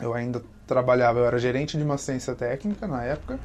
[0.00, 3.38] Eu ainda trabalhava, eu era gerente de uma ciência técnica na época.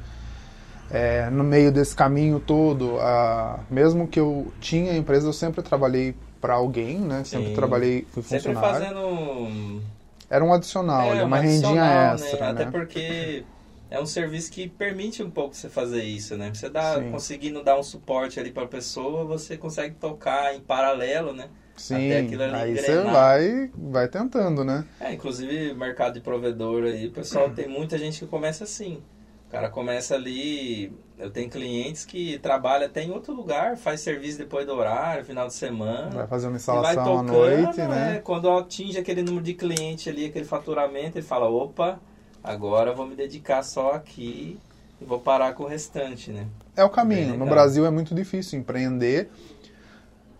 [0.90, 6.14] É, no meio desse caminho todo, a, mesmo que eu tinha empresa, eu sempre trabalhei
[6.40, 7.24] para alguém, né?
[7.24, 7.54] Sempre Sim.
[7.54, 8.78] trabalhei, fui funcionário.
[8.78, 9.80] Sempre fazendo...
[10.28, 12.14] Era um adicional, é, uma rendinha né?
[12.14, 12.62] extra, né?
[12.62, 13.44] Até porque
[13.92, 16.50] é um serviço que permite um pouco você fazer isso, né?
[16.52, 21.34] Você dá, conseguindo dar um suporte ali para a pessoa, você consegue tocar em paralelo,
[21.34, 21.50] né?
[21.76, 22.66] Sim, aí engrenar.
[22.68, 24.86] você vai, vai tentando, né?
[24.98, 29.02] É, inclusive mercado de provedor aí, pessoal tem muita gente que começa assim.
[29.46, 34.38] O cara começa ali, eu tenho clientes que trabalham até em outro lugar, faz serviço
[34.38, 36.08] depois do horário, final de semana.
[36.08, 38.16] Vai fazer uma instalação tocando, à noite, né?
[38.16, 42.00] É, quando atinge aquele número de cliente ali, aquele faturamento, ele fala, opa,
[42.42, 44.58] Agora eu vou me dedicar só aqui
[45.00, 46.46] e vou parar com o restante, né?
[46.76, 47.36] É o caminho.
[47.36, 49.30] No Brasil é muito difícil empreender.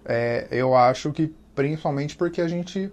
[0.05, 2.91] É, eu acho que principalmente porque a gente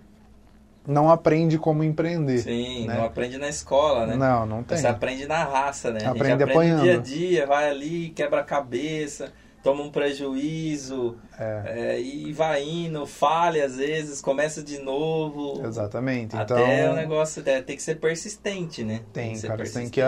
[0.85, 2.39] não aprende como empreender.
[2.39, 2.95] Sim, né?
[2.95, 4.15] não aprende na escola, né?
[4.15, 4.77] Não, não tem.
[4.77, 5.99] Você aprende na raça, né?
[6.05, 6.83] Aprende, aprende apanhando.
[6.83, 9.31] dia a dia, vai ali, quebra a cabeça
[9.63, 11.63] toma um prejuízo é.
[11.65, 15.65] É, e vai indo, falha às vezes, começa de novo.
[15.65, 16.35] Exatamente.
[16.35, 19.01] Até então, o negócio é, tem que ser persistente, né?
[19.13, 20.01] Tem, tem cara, você tem que,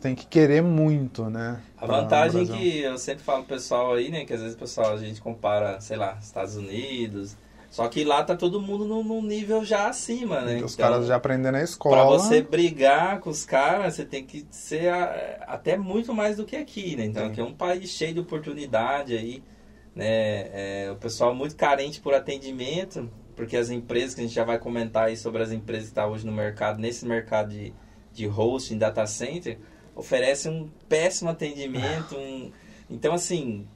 [0.00, 1.60] tem que querer muito, né?
[1.76, 4.24] A vantagem que eu sempre falo pro pessoal aí, né?
[4.24, 7.36] Que às vezes o pessoal, a gente compara, sei lá, Estados Unidos,
[7.76, 10.64] só que lá tá todo mundo num, num nível já acima, né?
[10.64, 11.94] Os então, caras já aprendem na escola.
[11.94, 16.46] Pra você brigar com os caras, você tem que ser a, até muito mais do
[16.46, 17.04] que aqui, né?
[17.04, 17.30] Então Sim.
[17.32, 19.42] aqui é um país cheio de oportunidade aí,
[19.94, 20.06] né?
[20.06, 24.58] É, o pessoal muito carente por atendimento, porque as empresas, que a gente já vai
[24.58, 27.74] comentar aí sobre as empresas que estão tá hoje no mercado, nesse mercado de,
[28.10, 29.58] de hosting, data center,
[29.94, 32.16] oferecem um péssimo atendimento.
[32.16, 32.50] Um,
[32.88, 33.68] então, assim,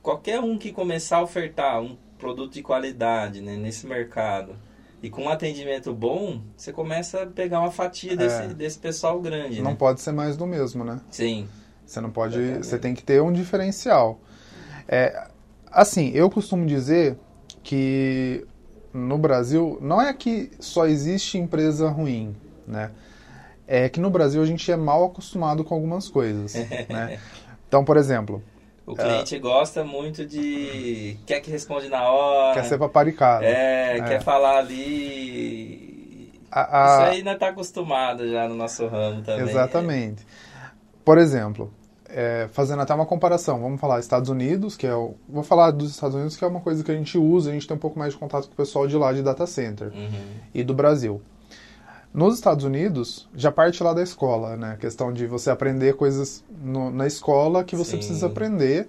[0.00, 4.54] qualquer um que começar a ofertar um produto de qualidade né, nesse mercado
[5.02, 8.48] E com um atendimento bom, você começa a pegar uma fatia desse, É.
[8.48, 9.76] desse pessoal grande, Não né?
[9.78, 11.00] pode ser mais do mesmo, né?
[11.10, 11.48] Sim.
[11.86, 12.36] Você não pode.
[12.36, 12.66] Exatamente.
[12.66, 14.20] Você tem que ter um diferencial.
[14.88, 15.28] É,
[15.70, 17.16] assim, eu costumo dizer
[17.62, 18.44] que
[18.92, 22.34] no Brasil não é que só existe empresa ruim,
[22.66, 22.90] né?
[23.66, 26.54] É que no Brasil a gente é mal acostumado com algumas coisas,
[26.88, 27.20] né?
[27.68, 28.42] Então, por exemplo,
[28.92, 31.16] O cliente gosta muito de.
[31.26, 32.54] Quer que responde na hora.
[32.54, 33.44] quer ser paparicado.
[33.44, 34.02] É, É.
[34.02, 36.32] quer falar ali.
[36.50, 39.48] A- Isso a- aí não tá acostumado já no nosso ramo também.
[39.48, 40.26] Exatamente.
[41.04, 41.70] Por exemplo,
[42.08, 45.14] é, fazendo até uma comparação, vamos falar Estados Unidos, que é o.
[45.28, 47.66] Vou falar dos Estados Unidos, que é uma coisa que a gente usa, a gente
[47.66, 49.88] tem um pouco mais de contato com o pessoal de lá de data center.
[49.88, 50.20] Uhum.
[50.54, 51.20] e do Brasil.
[52.12, 54.72] Nos Estados Unidos, já parte lá da escola, né?
[54.72, 57.96] A questão de você aprender coisas no- na escola que você Sim.
[57.98, 58.88] precisa aprender.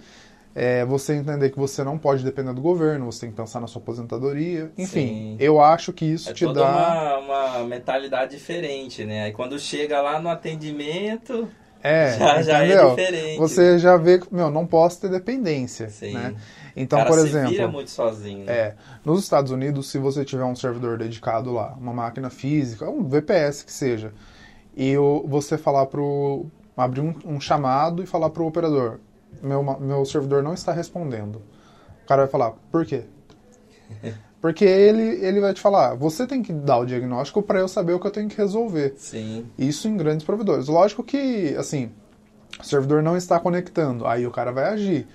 [0.55, 3.67] É, você entender que você não pode depender do governo, você tem que pensar na
[3.67, 4.71] sua aposentadoria.
[4.77, 5.37] Enfim, Sim.
[5.39, 6.69] eu acho que isso É te dá.
[6.71, 7.17] uma,
[7.59, 9.25] uma mentalidade diferente, né?
[9.25, 11.47] Aí quando chega lá no atendimento,
[11.81, 12.89] É, já, já é entendeu?
[12.89, 13.37] diferente.
[13.37, 16.13] Você já vê que, meu, não posso ter dependência, Sim.
[16.13, 16.35] né?
[16.75, 18.45] Então, por exemplo, vira muito sozinho.
[18.45, 18.51] né?
[18.53, 23.03] É, nos Estados Unidos, se você tiver um servidor dedicado lá, uma máquina física, um
[23.07, 24.13] VPS que seja,
[24.75, 26.45] e o- você falar pro.
[26.77, 28.99] abrir um, um chamado e falar pro operador:
[29.41, 31.41] meu, meu servidor não está respondendo.
[32.03, 33.03] O cara vai falar: por quê?
[34.41, 37.93] Porque ele, ele vai te falar: você tem que dar o diagnóstico para eu saber
[37.93, 38.93] o que eu tenho que resolver.
[38.97, 39.45] Sim.
[39.57, 40.67] Isso em grandes provedores.
[40.67, 41.91] Lógico que, assim,
[42.59, 45.07] o servidor não está conectando, aí o cara vai agir.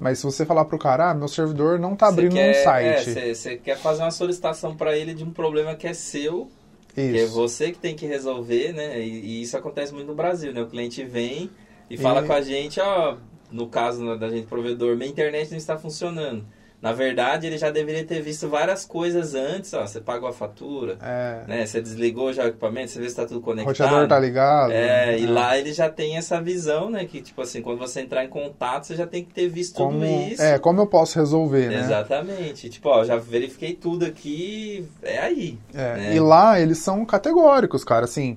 [0.00, 3.16] Mas se você falar pro cara, ah, meu servidor não está abrindo quer- um site.
[3.18, 6.50] é, Você quer fazer uma solicitação para ele de um problema que é seu,
[6.92, 7.32] que é Isso.
[7.34, 9.00] você que tem que resolver, né?
[9.00, 10.60] E, e isso acontece muito no Brasil, né?
[10.60, 11.48] O cliente vem
[11.88, 13.16] e fala E- com a gente, ó,
[13.52, 16.44] no caso né, da gente provedor, minha internet não está funcionando.
[16.82, 20.98] Na verdade, ele já deveria ter visto várias coisas antes, ó, você pagou a fatura,
[21.00, 21.64] É, né?
[21.64, 23.68] Você desligou já o equipamento, você vê se está tudo o conectado.
[23.68, 24.72] roteador tá ligado.
[24.72, 25.30] É, e né?
[25.30, 27.04] lá ele já tem essa visão, né?
[27.04, 29.92] Que, tipo assim, quando você entrar em contato, você já tem que ter visto como,
[30.00, 30.42] tudo isso.
[30.42, 31.78] É, como eu posso resolver, né?
[31.82, 32.68] Exatamente.
[32.68, 35.56] Tipo, ó, já verifiquei tudo aqui, é aí.
[35.72, 36.16] É, né?
[36.16, 38.06] E lá eles são categóricos, cara.
[38.06, 38.36] Assim,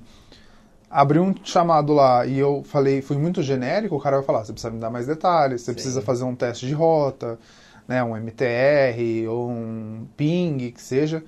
[0.87, 4.53] abri um chamado lá e eu falei, fui muito genérico, o cara vai falar, você
[4.53, 5.73] precisa me dar mais detalhes, você Sim.
[5.73, 7.39] precisa fazer um teste de rota,
[7.87, 11.23] né, um MTR ou um ping, que seja.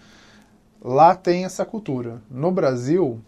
[0.81, 2.21] Lá tem essa cultura.
[2.29, 3.19] No Brasil,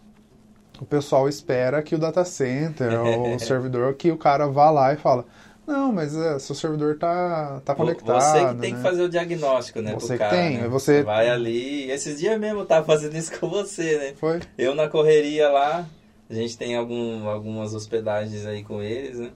[0.80, 4.92] o pessoal espera que o data center ou o servidor, que o cara vá lá
[4.92, 5.26] e fala,
[5.66, 8.20] não, mas é, seu servidor tá, tá conectado.
[8.20, 8.76] Você que tem né?
[8.76, 9.94] que fazer o diagnóstico, né?
[9.94, 10.68] Você que tem, né?
[10.68, 11.90] você- vai ali.
[11.90, 14.14] Esses dias mesmo eu tava fazendo isso com você, né?
[14.16, 14.40] Foi?
[14.58, 15.86] Eu na correria lá,
[16.28, 19.30] a gente tem algum, algumas hospedagens aí com eles, né?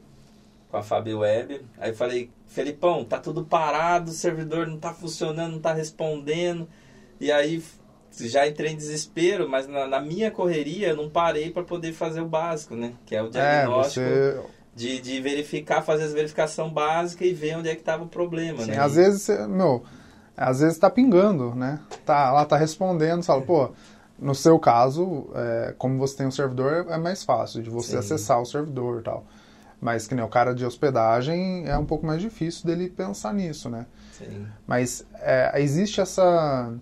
[0.75, 1.65] Com a Fábio Web.
[1.79, 6.67] Aí eu falei, Felipão, tá tudo parado, o servidor não tá funcionando, não tá respondendo.
[7.21, 7.63] E aí
[8.19, 12.23] já entrei em desespero, mas na, na minha correria eu não parei para poder fazer
[12.23, 12.95] o básico, né?
[13.07, 14.41] Que é o É, diagnóstico você
[14.75, 18.65] de, de verificar, fazer as verificação básica e ver onde é que tava o problema,
[18.65, 18.79] Sim, né?
[18.81, 19.85] às vezes, meu,
[20.37, 21.79] às vezes tá pingando, né?
[22.05, 23.71] Tá, lá tá respondendo, você fala, pô,
[24.19, 27.99] no seu caso, é, como você tem um servidor, é mais fácil de você Sim.
[27.99, 29.25] acessar o servidor e tal.
[29.85, 33.69] Mas que nem o cara de hospedagem é um pouco mais difícil dele pensar nisso,
[33.69, 33.85] né?
[34.13, 34.47] Sim.
[34.67, 36.73] Mas é, existe essa.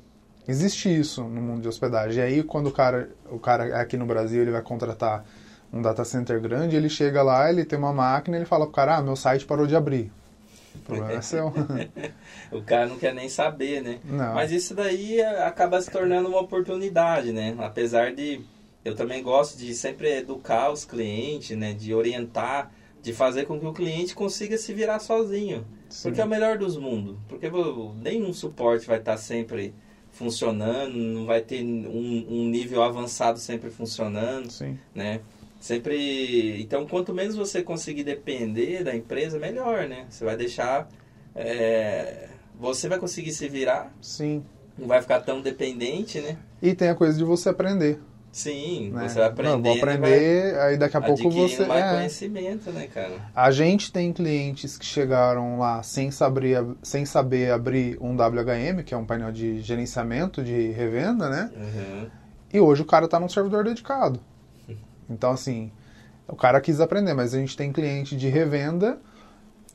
[0.46, 2.22] Existe isso no mundo de hospedagem.
[2.22, 5.24] E aí, quando o cara, o cara aqui no Brasil ele vai contratar
[5.72, 8.98] um data center grande, ele chega lá, ele tem uma máquina, ele fala pro cara,
[8.98, 10.12] ah, meu site parou de abrir.
[10.76, 11.52] O problema é seu.
[12.52, 13.98] O cara não quer nem saber, né?
[14.04, 14.34] Não.
[14.34, 17.56] Mas isso daí é, acaba se tornando uma oportunidade, né?
[17.58, 18.44] Apesar de
[18.84, 21.72] eu também gosto de sempre educar os clientes, né?
[21.72, 22.70] De orientar,
[23.02, 25.66] de fazer com que o cliente consiga se virar sozinho.
[25.88, 26.04] Sim.
[26.04, 27.16] Porque é o melhor dos mundos.
[27.28, 27.50] Porque
[28.00, 29.74] nenhum suporte vai estar sempre
[30.12, 34.78] funcionando, não vai ter um, um nível avançado sempre funcionando, Sim.
[34.94, 35.20] né?
[35.58, 36.60] Sempre.
[36.60, 40.06] Então, quanto menos você conseguir depender da empresa, melhor, né?
[40.08, 40.88] Você vai deixar.
[41.34, 44.44] é, Você vai conseguir se virar, Sim.
[44.78, 46.36] não vai ficar tão dependente, né?
[46.60, 47.98] E tem a coisa de você aprender.
[48.32, 49.08] Sim, Né?
[49.08, 49.50] você vai aprender.
[49.50, 51.66] Não, vou aprender, aí daqui a pouco você.
[51.66, 51.94] mais é.
[51.96, 53.12] conhecimento, né, cara?
[53.36, 58.94] A gente tem clientes que chegaram lá sem saber, sem saber abrir um WHM, que
[58.94, 61.50] é um painel de gerenciamento de revenda, né?
[61.54, 62.10] Uhum.
[62.54, 64.18] E hoje o cara está num servidor dedicado.
[65.10, 65.70] Então, assim,
[66.26, 68.98] o cara quis aprender, mas a gente tem cliente de revenda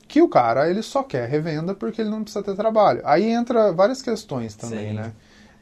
[0.08, 3.02] que o cara ele só quer revenda porque ele não precisa ter trabalho.
[3.04, 4.94] Aí entra várias questões também, Sim.
[4.94, 5.12] né?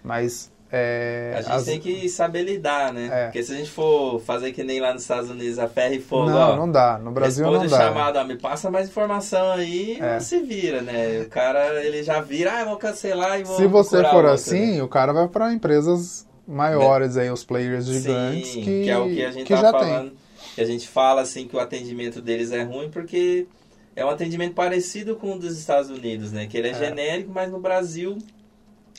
[0.02, 3.08] Mas É, A gente as- tem que saber lidar, né?
[3.10, 3.24] É.
[3.26, 6.00] Porque se a gente for fazer que nem lá nos Estados Unidos, a ferro e
[6.00, 6.98] fogo, Não, ó, não dá.
[6.98, 7.76] No Brasil não dá.
[7.78, 10.18] chamado, ó, me passa mais informação aí É.
[10.18, 11.20] se vira, né?
[11.20, 14.32] O cara, ele já vira, ah, eu vou cancelar e vou Se você for outra,
[14.32, 14.82] assim, né?
[14.82, 19.24] o cara vai para empresas maiores aí, os players gigantes Sim, que, é o que
[19.24, 20.12] a gente que tá já falando.
[20.54, 23.46] Que a gente fala assim que o atendimento deles é ruim porque
[23.94, 26.46] é um atendimento parecido com o dos Estados Unidos, né?
[26.46, 26.74] Que ele é, É.
[26.74, 28.18] genérico, mas no Brasil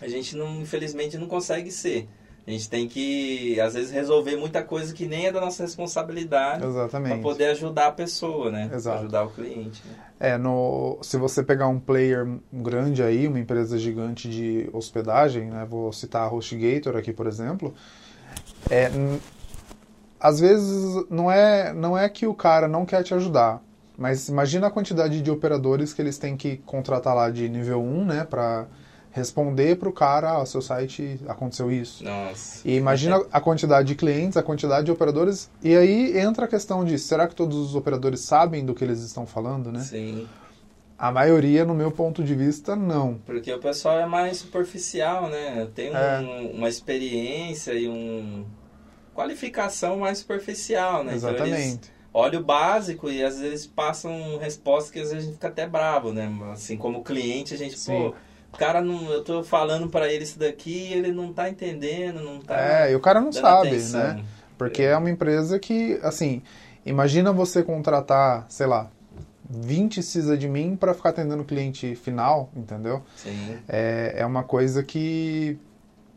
[0.02, 2.08] a gente não, infelizmente, não consegue ser.
[2.48, 6.64] A gente tem que, às vezes, resolver muita coisa que nem é da nossa responsabilidade
[6.90, 8.70] para poder ajudar a pessoa, né?
[8.74, 9.00] Exato.
[9.00, 9.84] ajudar o cliente.
[9.86, 9.96] Né?
[10.18, 15.68] É, no, se você pegar um player grande aí, uma empresa gigante de hospedagem, né,
[15.70, 17.74] vou citar a HostGator aqui, por exemplo,
[18.72, 18.90] é,
[20.18, 23.62] às vezes não é, não é que o cara não quer te ajudar,
[23.98, 28.06] mas imagina a quantidade de operadores que eles têm que contratar lá de nível 1,
[28.06, 28.68] né, para
[29.12, 32.04] responder para o cara, ah, seu site aconteceu isso.
[32.04, 32.68] Nossa.
[32.68, 36.86] E imagina a quantidade de clientes, a quantidade de operadores, e aí entra a questão
[36.86, 39.80] de, será que todos os operadores sabem do que eles estão falando, né?
[39.82, 40.28] Sim.
[41.00, 43.20] A maioria, no meu ponto de vista, não.
[43.26, 45.68] Porque o pessoal é mais superficial, né?
[45.76, 46.52] Tem um- É.
[46.54, 48.46] uma experiência e um
[49.14, 51.16] qualificação mais superficial, né?
[51.16, 51.92] Então, eles Exatamente.
[52.14, 55.68] olham o básico e às vezes passam respostas que às vezes a gente fica até
[55.68, 56.32] bravo, né?
[56.52, 57.92] Assim, como cliente, a gente, Sim.
[57.92, 58.16] pô,
[58.58, 62.60] cara não, eu tô falando pra ele isso daqui, ele não tá entendendo, não tá
[62.60, 64.00] É, e o cara não sabe, atenção.
[64.16, 64.24] né?
[64.58, 66.42] Porque é uma empresa que, assim,
[66.86, 68.90] imagina você contratar, sei lá,
[69.50, 73.02] 20 sysadmin para ficar atendendo o cliente final, entendeu?
[73.16, 73.58] Sim.
[73.68, 75.58] É, é uma coisa que.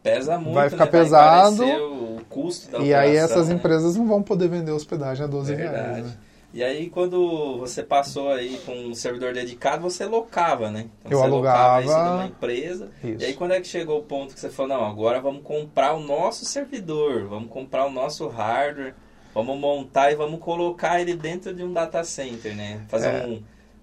[0.02, 0.90] Pesa muito, Vai ficar né?
[0.90, 3.54] pesado, encarecer o custo da e aí operação, essas né?
[3.54, 6.02] empresas não vão poder vender hospedagem a 12 reais, Verdade.
[6.02, 6.12] né?
[6.52, 10.86] E aí, quando você passou aí com um servidor dedicado, você locava, né?
[11.04, 12.10] Então, Eu você locava isso alugava.
[12.16, 12.90] numa empresa.
[13.04, 13.22] Isso.
[13.22, 15.92] E aí, quando é que chegou o ponto que você falou, não, agora vamos comprar
[15.94, 18.94] o nosso servidor, vamos comprar o nosso hardware,
[19.32, 22.80] vamos montar e vamos colocar ele dentro de um data center, né?
[22.88, 23.26] Fazer É.
[23.26, 23.40] um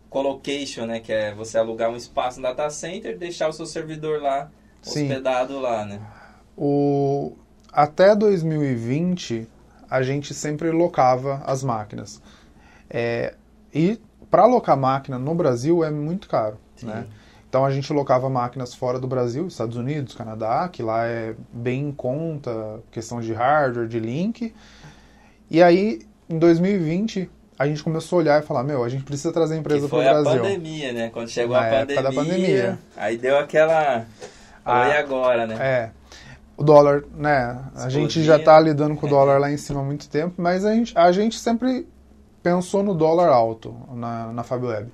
[0.10, 0.99] colocation, né?
[0.99, 4.49] Que é você alugar um espaço no data center e deixar o seu servidor lá,
[4.82, 5.03] Sim.
[5.03, 6.01] hospedado lá, né?
[6.58, 7.32] O,
[7.71, 9.47] até 2020,
[9.89, 12.21] a gente sempre locava as máquinas.
[12.89, 13.34] É,
[13.73, 16.88] e para alocar máquina no Brasil é muito caro, Sim.
[16.88, 17.06] né?
[17.50, 21.88] Então a gente locava máquinas fora do Brasil, Estados Unidos, Canadá, que lá é bem
[21.88, 24.54] em conta, questão de hardware, de link.
[25.50, 29.32] E aí, em 2020, a gente começou a olhar e falar, meu, a gente precisa
[29.32, 30.41] trazer a empresa para o foi a Brasil.
[30.41, 31.10] pandemia, né?
[31.10, 32.80] Quando chegou Na a pandemia, da pandemia.
[32.97, 34.06] aí deu aquela...
[34.65, 35.56] Ah, e agora, né?
[35.60, 35.91] É.
[36.58, 37.58] O dólar, né?
[37.76, 40.65] A gente já está lidando com o dólar lá em cima há muito tempo, mas
[40.65, 41.88] a gente, a gente sempre
[42.47, 44.89] pensou no dólar alto na, na FabWeb.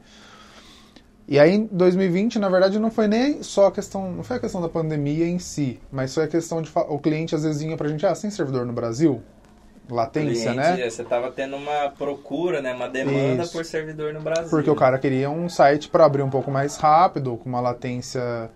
[1.27, 4.39] E aí em 2020, na verdade, não foi nem só a questão, não foi a
[4.39, 7.77] questão da pandemia em si, mas foi a questão de o cliente às vezes vinha
[7.77, 9.21] pra gente, ah, sem servidor no Brasil?
[9.89, 10.87] Latência, cliente, né?
[10.87, 12.73] é, Você tava tendo uma procura, né?
[12.73, 13.51] Uma demanda Isso.
[13.51, 14.49] por servidor no Brasil.
[14.49, 18.49] Porque o cara queria um site para abrir um pouco mais rápido, com uma latência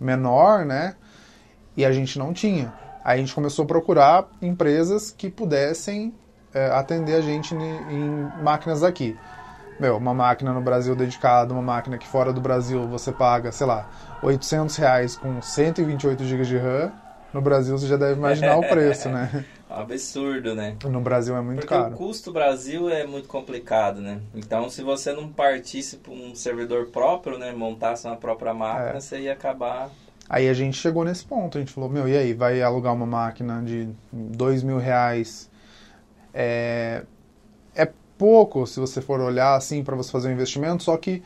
[0.00, 0.96] menor, né?
[1.76, 2.72] E a gente não tinha.
[3.04, 6.14] Aí a gente começou a procurar empresas que pudessem
[6.54, 9.16] é, atender a gente em máquinas aqui.
[9.78, 13.66] Meu, uma máquina no Brasil dedicada, uma máquina que fora do Brasil você paga, sei
[13.66, 13.88] lá,
[14.22, 16.92] 800 reais com 128 GB de RAM.
[17.32, 19.44] No Brasil você já deve imaginar o preço, né?
[19.70, 20.76] Absurdo, né?
[20.84, 21.94] No Brasil é muito Porque caro.
[21.94, 24.20] o custo Brasil é muito complicado, né?
[24.34, 27.52] Então, se você não partisse para um servidor próprio, né?
[27.52, 29.00] Montasse uma própria máquina, É.
[29.00, 29.88] você ia acabar...
[30.28, 33.06] Aí a gente chegou nesse ponto, a gente falou, meu, e aí, vai alugar uma
[33.06, 35.49] máquina de dois mil reais?
[36.32, 37.02] É,
[37.74, 41.22] é pouco se você for olhar assim para você fazer um investimento, só que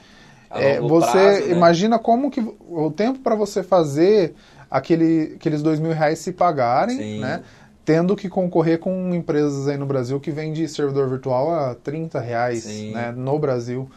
[0.50, 1.50] é, você prazo, né?
[1.50, 4.34] imagina como que o tempo para você fazer
[4.70, 7.20] aquele, aqueles dois mil reais se pagarem, Sim.
[7.20, 7.42] né?
[7.84, 12.64] Tendo que concorrer com empresas aí no Brasil que vende servidor virtual a 30 reais,
[12.64, 12.92] Sim.
[12.92, 13.12] né?
[13.14, 13.90] No Brasil.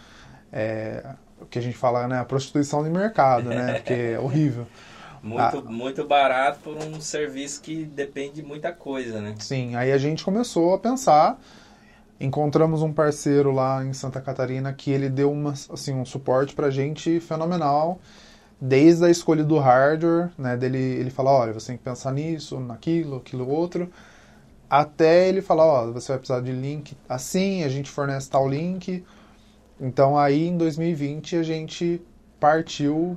[0.51, 1.03] É,
[1.39, 2.19] o que a gente fala, né?
[2.19, 3.75] A prostituição de mercado, né?
[3.79, 4.67] Porque é horrível.
[5.21, 5.71] Muito, Ah.
[5.71, 9.35] muito barato por um serviço que depende de muita coisa, né?
[9.39, 11.39] Sim, aí a gente começou a pensar.
[12.19, 16.69] Encontramos um parceiro lá em Santa Catarina que ele deu uma, assim, um suporte pra
[16.71, 17.99] gente fenomenal,
[18.59, 20.57] desde a escolha do hardware, né?
[20.57, 23.91] Dele, ele fala, olha, você tem que pensar nisso, naquilo, aquilo outro,
[24.69, 29.03] até ele falar, ó, você vai precisar de link assim, a gente fornece tal link.
[29.79, 32.01] Então aí em 2020 a gente
[32.39, 33.15] partiu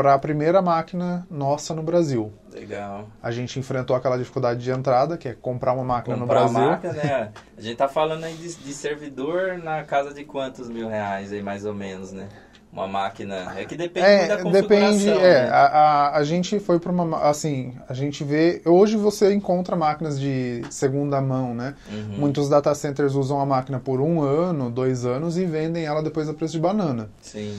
[0.00, 2.32] para a primeira máquina nossa no Brasil.
[2.54, 3.06] Legal.
[3.22, 6.68] A gente enfrentou aquela dificuldade de entrada, que é comprar uma máquina Comprar no Brasil.
[6.68, 7.32] a máquina, né?
[7.54, 11.42] A gente tá falando aí de, de servidor na casa de quantos mil reais aí,
[11.42, 12.28] mais ou menos, né?
[12.72, 13.52] uma máquina.
[13.56, 14.68] É que depende é, da configuração.
[14.68, 15.48] Depende, é, né?
[15.50, 17.18] a, a, a, gente foi para uma.
[17.28, 18.62] Assim, a gente vê.
[18.64, 21.74] Hoje você encontra máquinas de segunda mão, né?
[21.90, 22.16] Uhum.
[22.18, 26.28] Muitos data centers usam a máquina por um ano, dois anos e vendem ela depois
[26.28, 27.10] a preço de banana.
[27.20, 27.58] Sim.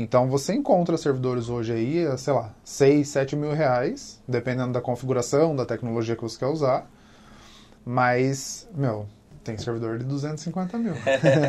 [0.00, 5.54] Então você encontra servidores hoje aí, sei lá, 6, 7 mil reais, dependendo da configuração,
[5.54, 6.90] da tecnologia que você quer usar.
[7.84, 9.06] Mas, meu,
[9.44, 10.94] tem servidor de 250 mil.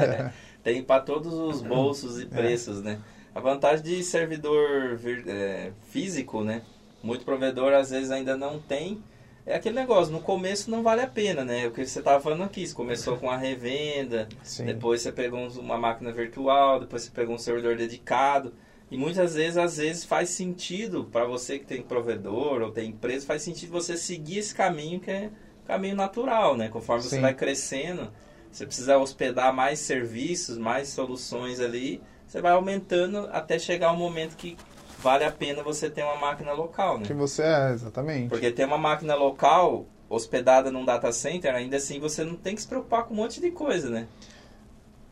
[0.62, 2.26] tem para todos os bolsos e é.
[2.26, 2.82] preços, é.
[2.82, 3.00] né?
[3.34, 6.62] A vantagem de servidor é, físico, né?
[7.02, 9.02] Muito provedor às vezes ainda não tem.
[9.46, 11.68] É aquele negócio, no começo não vale a pena, né?
[11.68, 14.66] O que você estava falando aqui, você começou com a revenda, Sim.
[14.66, 18.54] depois você pegou uma máquina virtual, depois você pegou um servidor dedicado.
[18.92, 23.26] E muitas vezes, às vezes, faz sentido para você que tem provedor ou tem empresa,
[23.26, 25.30] faz sentido você seguir esse caminho que é
[25.66, 26.68] caminho natural, né?
[26.68, 27.10] Conforme Sim.
[27.10, 28.12] você vai crescendo,
[28.52, 34.36] você precisa hospedar mais serviços, mais soluções ali, você vai aumentando até chegar um momento
[34.36, 34.58] que
[35.02, 37.06] vale a pena você ter uma máquina local, né?
[37.06, 38.30] Que você é, exatamente.
[38.30, 42.62] Porque ter uma máquina local hospedada num data center, ainda assim você não tem que
[42.62, 44.08] se preocupar com um monte de coisa, né?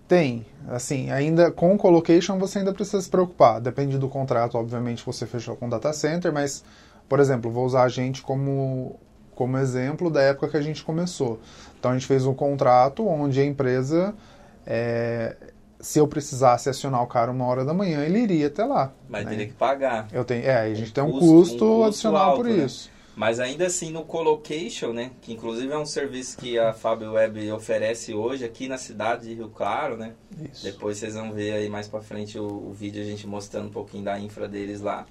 [0.07, 0.45] Tem.
[0.67, 3.61] Assim, ainda com colocation você ainda precisa se preocupar.
[3.61, 6.63] Depende do contrato, obviamente, que você fechou com o data center, mas,
[7.07, 8.99] por exemplo, vou usar a gente como
[9.35, 11.39] como exemplo da época que a gente começou.
[11.79, 14.13] Então a gente fez um contrato onde a empresa,
[14.67, 15.33] é,
[15.79, 18.93] se eu precisasse acionar o cara uma hora da manhã, ele iria até lá.
[19.07, 19.31] Mas né?
[19.31, 20.07] teria que pagar.
[20.11, 22.45] Eu tenho, é, a gente um tem um custo, custo, um custo adicional alto, por
[22.45, 22.65] né?
[22.65, 22.91] isso.
[23.15, 27.51] Mas ainda assim no colocation, né, que inclusive é um serviço que a Fábio Web
[27.51, 30.13] oferece hoje aqui na cidade de Rio Claro, né?
[30.49, 30.63] Isso.
[30.63, 33.71] Depois vocês vão ver aí mais para frente o, o vídeo a gente mostrando um
[33.71, 35.05] pouquinho da infra deles lá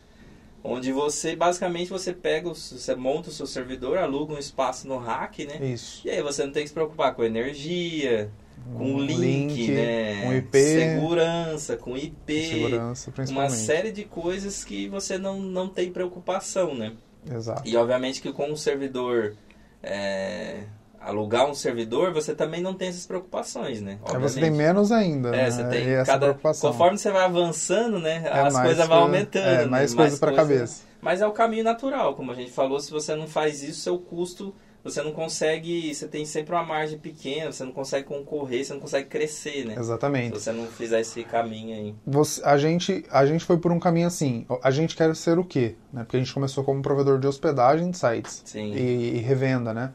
[0.63, 5.47] onde você basicamente você pega, você monta o seu servidor, aluga um espaço no rack,
[5.47, 5.73] né?
[5.73, 6.07] Isso.
[6.07, 8.31] E aí você não tem que se preocupar com energia,
[8.77, 10.23] com um link, link, né?
[10.25, 15.91] Com IP, segurança, com IP, segurança, uma série de coisas que você não, não tem
[15.91, 16.93] preocupação, né?
[17.31, 17.63] Exato.
[17.65, 19.35] E obviamente que com um servidor
[19.83, 20.65] é,
[21.01, 23.99] alugar um servidor, você também não tem essas preocupações, né?
[24.03, 24.25] Obviamente.
[24.25, 25.29] Aí você tem menos ainda.
[25.29, 25.51] É, né?
[25.51, 28.23] você tem e cada conforme você vai avançando, né?
[28.25, 29.47] É as coisas vão aumentando.
[29.47, 30.03] É, mais né?
[30.03, 30.83] coisa para cabeça.
[31.01, 33.99] Mas é o caminho natural, como a gente falou, se você não faz isso, seu
[33.99, 38.73] custo você não consegue, você tem sempre uma margem pequena, você não consegue concorrer, você
[38.73, 39.75] não consegue crescer, né?
[39.79, 40.39] Exatamente.
[40.39, 41.95] Se você não fizer esse caminho aí.
[42.07, 45.45] Você, a, gente, a gente foi por um caminho assim, a gente quer ser o
[45.45, 45.75] quê?
[45.93, 46.05] Né?
[46.05, 49.93] Porque a gente começou como provedor de hospedagem de sites e, e, revenda, né?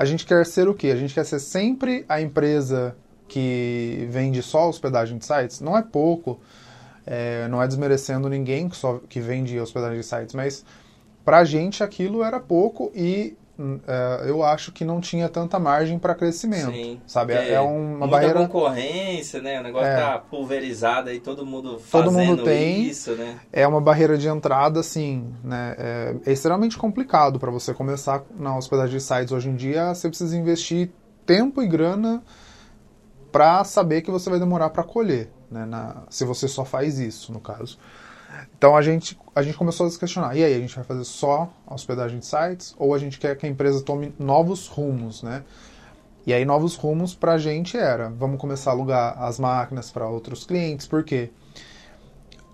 [0.00, 0.86] a gente quer ser o quê?
[0.88, 2.96] A gente quer ser sempre a empresa
[3.28, 5.60] que vende só hospedagem de sites?
[5.60, 6.40] Não é pouco,
[7.06, 10.64] é, não é desmerecendo ninguém que, só, que vende hospedagem de sites, mas
[11.22, 13.36] pra gente aquilo era pouco e
[13.86, 16.72] é, eu acho que não tinha tanta margem para crescimento.
[16.72, 17.34] Sim, sabe?
[17.34, 18.40] É, é uma muita barreira.
[18.40, 19.60] concorrência, né?
[19.60, 23.38] O negócio é, tá pulverizado aí, todo mundo fazendo todo mundo tem, isso, né?
[23.52, 25.74] É uma barreira de entrada, assim, né?
[25.78, 29.94] É, é extremamente complicado para você começar na hospedagem de sites hoje em dia.
[29.94, 30.90] Você precisa investir
[31.26, 32.22] tempo e grana
[33.30, 35.66] para saber que você vai demorar para colher, né?
[35.66, 37.78] Na, se você só faz isso, no caso.
[38.56, 41.04] Então a gente, a gente começou a se questionar, e aí, a gente vai fazer
[41.04, 45.22] só a hospedagem de sites ou a gente quer que a empresa tome novos rumos,
[45.22, 45.42] né?
[46.26, 50.06] E aí novos rumos para a gente era, vamos começar a alugar as máquinas para
[50.06, 51.30] outros clientes, porque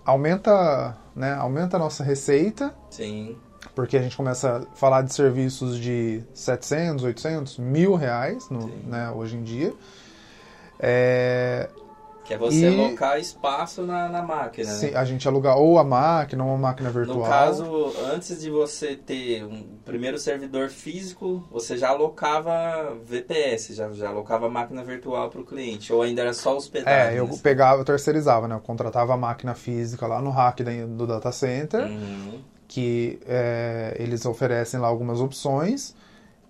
[0.05, 2.73] aumenta, né, aumenta a nossa receita.
[2.89, 3.37] Sim.
[3.75, 9.11] Porque a gente começa a falar de serviços de 700, 800, mil reais no, né,
[9.11, 9.73] hoje em dia.
[10.79, 11.69] É,
[12.27, 12.79] que é você e...
[12.79, 14.97] alocar espaço na, na máquina, Sim, né?
[14.97, 17.19] a gente alugar ou a máquina ou uma máquina virtual.
[17.19, 23.89] No caso, antes de você ter um primeiro servidor físico, você já alocava VPS, já,
[23.91, 27.15] já alocava máquina virtual para o cliente, ou ainda era só hospedagem?
[27.15, 27.39] É, eu né?
[27.41, 28.55] pegava, eu terceirizava, né?
[28.55, 32.41] Eu contratava a máquina física lá no rack do data center, uhum.
[32.67, 35.95] que é, eles oferecem lá algumas opções,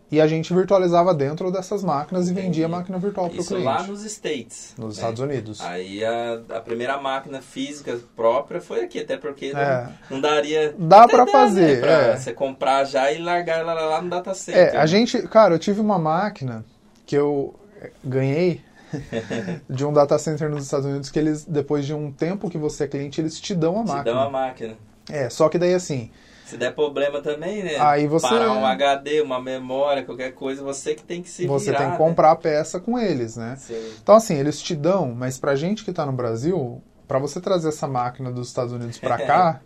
[0.10, 2.48] e a gente virtualizava dentro dessas máquinas e Entendi.
[2.48, 3.66] vendia a máquina virtual para o cliente.
[3.66, 4.74] lá nos States.
[4.78, 5.02] Nos né?
[5.02, 5.62] Estados Unidos.
[5.62, 9.54] Aí a, a primeira máquina física própria foi aqui, até porque é.
[9.54, 10.74] não, não, daria...
[10.78, 12.12] Dá para né, fazer, né?
[12.12, 12.18] é.
[12.18, 14.76] Você comprar já e largar ela lá no data center.
[14.76, 15.22] É, a gente...
[15.28, 16.64] Cara, eu tive uma máquina
[17.06, 17.54] que eu
[18.02, 18.62] ganhei
[19.70, 22.86] de um data center nos Estados Unidos que eles, depois de um tempo que você
[22.86, 24.04] é cliente, eles te dão a máquina.
[24.04, 24.76] Te dão a máquina.
[25.10, 26.10] É, só que daí assim...
[26.48, 27.76] Se der problema também, né?
[27.78, 28.26] Aí você...
[28.26, 31.88] Parar um HD, uma memória, qualquer coisa, você que tem que se Você virar, tem
[31.88, 31.98] que né?
[31.98, 33.58] comprar a peça com eles, né?
[33.60, 33.92] Sim.
[34.02, 37.68] Então, assim, eles te dão, mas pra gente que tá no Brasil, para você trazer
[37.68, 39.60] essa máquina dos Estados Unidos para cá,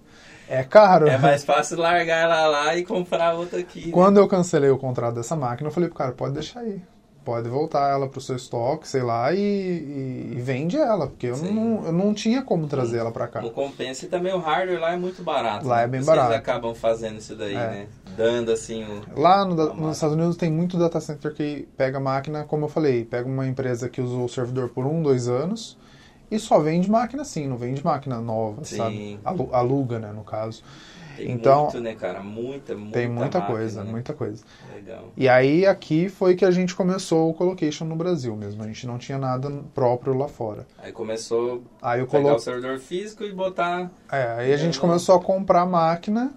[0.49, 1.07] é caro.
[1.07, 3.85] É mais fácil largar ela lá e comprar outra aqui.
[3.85, 3.91] Né?
[3.91, 4.21] Quando né?
[4.23, 6.81] eu cancelei o contrato dessa máquina, eu falei pro cara, pode deixar aí.
[7.23, 11.27] Pode voltar ela para o seu estoque, sei lá, e, e, e vende ela, porque
[11.27, 13.41] eu não, eu não tinha como trazer ela para cá.
[13.41, 15.67] Não compensa e também o hardware lá é muito barato.
[15.67, 15.83] Lá né?
[15.83, 16.33] é bem Vocês barato.
[16.35, 17.57] acabam fazendo isso daí, É.
[17.57, 17.87] né?
[18.17, 19.19] Dando assim o...
[19.19, 19.91] Lá no nos máquina.
[19.91, 23.47] Estados Unidos tem muito data center que pega a máquina, como eu falei, pega uma
[23.47, 25.77] empresa que usou o servidor por um, dois anos
[26.29, 28.77] e só vende máquina assim, não vende máquina nova, Sim.
[28.77, 29.19] sabe?
[29.23, 30.63] Alu- Aluga, né, no caso.
[31.25, 32.21] Tem Então, muito, né, cara?
[32.21, 33.91] Muita, muita Tem muita máquina, coisa, né?
[33.91, 34.43] muita coisa.
[34.73, 35.11] Legal.
[35.15, 38.63] E aí aqui foi que a gente começou o colocation no Brasil mesmo.
[38.63, 40.65] A gente não tinha nada próprio lá fora.
[40.77, 42.35] Aí começou Aí eu a pegar colo...
[42.35, 43.91] o servidor físico e botar...
[44.11, 46.33] é, aí a gente Eu- começou a comprar máquina.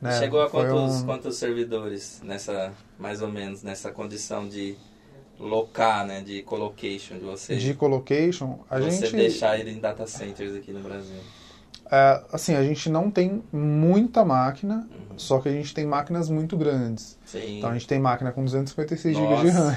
[0.00, 0.18] Né?
[0.18, 4.76] Chegou a quantos, um- quantos servidores nessa, mais ou menos, nessa condição de
[5.38, 6.20] locar, né?
[6.20, 7.56] De colocation de você.
[7.56, 11.16] de colocation, a você gente deixar ele em data centers aqui no Brasil.
[11.90, 15.18] É, assim, a gente não tem muita máquina, Uhum.
[15.18, 17.18] só que a gente tem máquinas muito grandes.
[17.24, 17.58] Sim.
[17.58, 19.74] Então a gente tem máquina com 256 GB de RAM.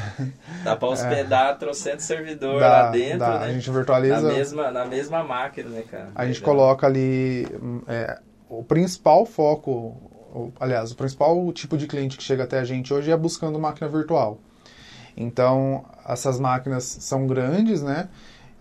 [0.63, 3.39] Dá pra hospedar trocentos servidor Dá, lá dentro, dá.
[3.39, 3.45] né?
[3.47, 4.21] A gente Na virtualiza.
[4.27, 6.09] mesma, na mesma máquina, né, cara?
[6.15, 12.17] A gente coloca ali hum, é, o principal foco, aliás, o principal tipo de cliente
[12.17, 14.39] que chega até a gente hoje é buscando máquina virtual.
[15.15, 18.09] Então, essas máquinas são grandes, né?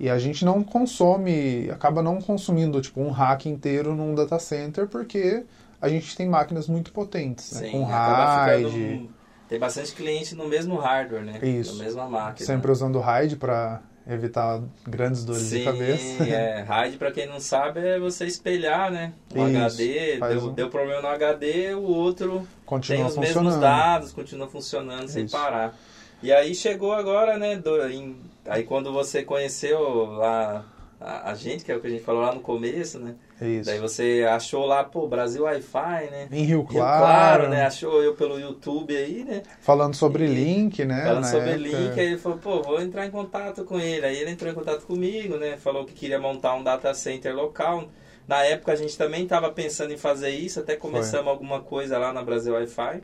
[0.01, 4.87] E a gente não consome, acaba não consumindo tipo um rack inteiro num data center
[4.87, 5.45] porque
[5.81, 7.67] a gente tem máquinas muito potentes, né?
[7.67, 9.11] Sim, com RAID.
[9.49, 11.39] Tem bastante cliente no mesmo hardware, né?
[11.43, 11.77] Isso.
[11.77, 12.47] Na mesma máquina.
[12.47, 16.25] sempre usando RAID para evitar grandes dores Sim, de cabeça.
[16.29, 16.63] é.
[16.63, 19.13] RAID, pra quem não sabe, é você espelhar, né?
[19.35, 23.45] Um Isso, HD, deu, um- deu problema no HD, o outro tem Continua os funcionando.
[23.45, 25.37] mesmos dados, continua funcionando sem Isso.
[25.37, 25.75] parar.
[26.23, 27.57] E aí chegou agora, né?
[27.57, 28.17] do- em-
[28.47, 30.65] aí quando você conheceu lá
[31.01, 33.15] a, a gente, que é o que a gente falou lá no começo, né?
[33.41, 33.71] Isso.
[33.71, 36.29] Daí você achou lá, pô, Brasil Wi-Fi, né?
[36.33, 37.65] Em Rio Rio Claro, Claro, né?
[37.67, 39.43] Achou eu pelo YouTube aí, né?
[39.61, 41.05] falando sobre E- link, né?
[41.05, 41.59] Falando sobre época.
[41.69, 44.05] link, aí ele falou, pô, vou entrar em contato com ele.
[44.05, 45.57] Aí ele entrou em contato comigo, né?
[45.57, 47.85] Falou que queria montar um data center local.
[48.27, 52.13] Na época a gente também estava pensando em fazer isso, até começamos alguma coisa lá
[52.13, 53.03] na Brasil Wi-Fi.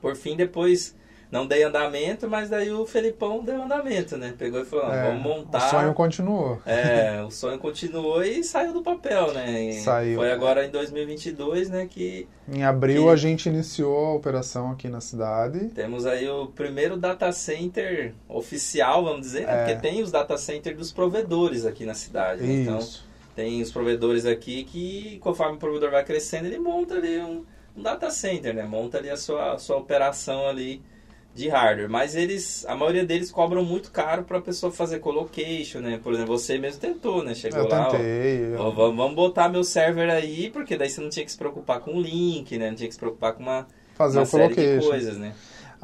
[0.00, 0.96] Por fim, depois
[1.32, 4.34] não dei andamento, mas daí o Felipão deu andamento, né?
[4.38, 5.66] Pegou e falou, É, vamos montar.
[5.66, 6.60] O sonho continuou.
[6.66, 9.62] É, o sonho continuou e saiu do papel, né?
[9.70, 10.18] E Saiu.
[10.18, 14.88] Foi agora em 2022, né, que Em abril E- a gente iniciou a operação aqui
[14.88, 15.68] na cidade.
[15.70, 19.52] Temos aí o primeiro data center oficial, vamos dizer, né?
[19.54, 19.64] É.
[19.64, 22.42] porque tem os data centers dos provedores aqui na cidade.
[22.42, 22.52] né?
[22.62, 22.78] Então,
[23.34, 27.42] tem os provedores aqui que, conforme o provedor vai crescendo, ele monta ali um,
[27.74, 28.64] um data center, né?
[28.64, 30.82] Monta ali a sua, a sua operação ali
[31.34, 31.88] de hardware.
[31.88, 35.98] Mas eles, a maioria deles cobram muito caro para a pessoa fazer colocation, né?
[36.02, 37.34] Por exemplo, você mesmo tentou, né?
[37.34, 38.54] Chegou Eu lá, ó, tentei.
[38.56, 41.94] Ó, vamos, botar meu server aí, porque daí você não tinha que se preocupar com
[41.94, 42.68] o link, né?
[42.68, 45.34] Não tinha que se preocupar com uma, fazer uma série de coisas, né?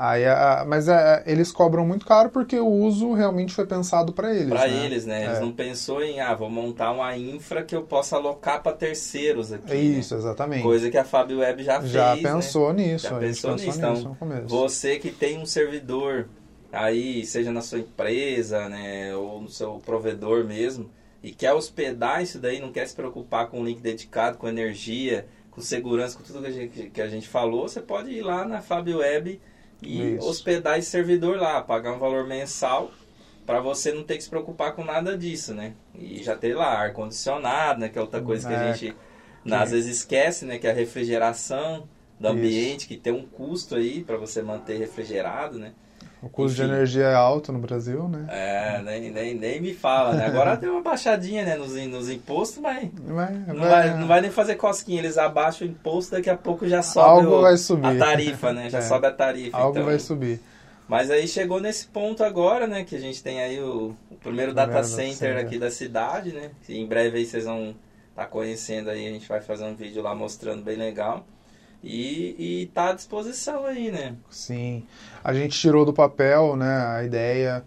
[0.00, 4.32] Aí, a- mas é, eles cobram muito caro porque o uso realmente foi pensado para
[4.32, 4.48] eles.
[4.48, 4.86] Para né?
[4.86, 5.24] eles, né?
[5.24, 5.40] Eles É.
[5.40, 9.72] não pensou em, ah, vou montar uma infra que eu possa alocar para terceiros aqui.
[9.72, 10.58] É isso, exatamente.
[10.58, 10.62] Né?
[10.62, 12.30] Coisa que a Fábio Web já, Já fez, né?
[12.32, 13.08] pensou nisso.
[13.08, 14.46] Já gente pensou nisso, então, no começo.
[14.46, 16.28] Você que tem um servidor
[16.72, 20.88] aí, seja na sua empresa, né, ou no seu provedor mesmo,
[21.24, 25.26] e quer hospedar isso daí, não quer se preocupar com um link dedicado, com energia,
[25.50, 28.44] com segurança, com tudo que a gente, que a gente falou, você pode ir lá
[28.46, 29.40] na Fábio Web
[29.82, 30.28] e Isso.
[30.28, 32.90] hospedar esse servidor lá, pagar um valor mensal
[33.46, 35.74] para você não ter que se preocupar com nada disso, né?
[35.94, 38.94] E já ter lá ar condicionado, né, que é outra coisa que a gente
[39.50, 41.88] às vezes esquece, né, que é a refrigeração
[42.20, 42.36] do Isso.
[42.36, 45.72] ambiente, que tem um custo aí para você manter refrigerado, né?
[46.20, 46.72] O custo de enfim.
[46.72, 48.26] energia é alto no Brasil, né?
[48.28, 50.26] É, nem, nem, nem me fala, né?
[50.26, 54.30] Agora deu uma baixadinha, né, nos, nos impostos, mas Vai, não vai, não vai nem
[54.30, 54.98] fazer cosquinha.
[55.00, 57.86] Eles abaixam o imposto, daqui a pouco já sobe Algo o- vai subir.
[57.86, 58.68] a tarifa, né?
[58.68, 58.82] Já É.
[58.82, 59.56] sobe a tarifa.
[59.56, 59.84] Algo então.
[59.86, 60.40] vai subir.
[60.88, 62.82] Mas aí chegou nesse ponto agora, né?
[62.82, 65.36] Que a gente tem aí o, o primeiro Primeiro data center center.
[65.38, 66.50] aqui da cidade, né?
[66.68, 67.74] E em breve aí vocês vão
[68.10, 71.24] estar conhecendo aí, a gente vai fazer um vídeo lá mostrando bem legal.
[71.82, 74.16] E, e tá à disposição aí, né?
[74.30, 74.84] Sim.
[75.22, 77.62] A gente tirou do papel, né, a ideia,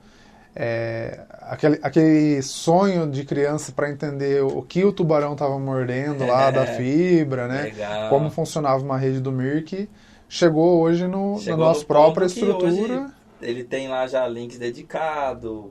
[0.53, 6.49] é, aquele, aquele sonho de criança para entender o que o tubarão estava mordendo lá
[6.49, 6.51] É.
[6.51, 7.64] da fibra, né?
[7.64, 8.09] Legal.
[8.09, 9.88] Como funcionava uma rede do Mirk.
[10.28, 13.12] Chegou hoje no, Chegou na no nossa própria estrutura.
[13.41, 15.66] Ele tem lá já links dedicados,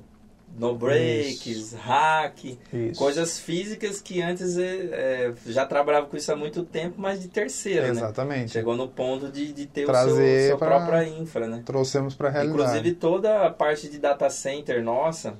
[0.58, 2.98] no breaks, hack, Isso.
[2.98, 7.82] coisas físicas que antes é, já trabalhava com isso há muito tempo, mas de terceiro,
[7.82, 7.90] né?
[7.90, 8.50] Exatamente.
[8.52, 11.62] Chegou no ponto de, de ter o Trazer seu, sua pra- própria infra, né?
[11.64, 12.62] Trouxemos para a realidade.
[12.62, 15.34] Inclusive toda a parte de data center nossa,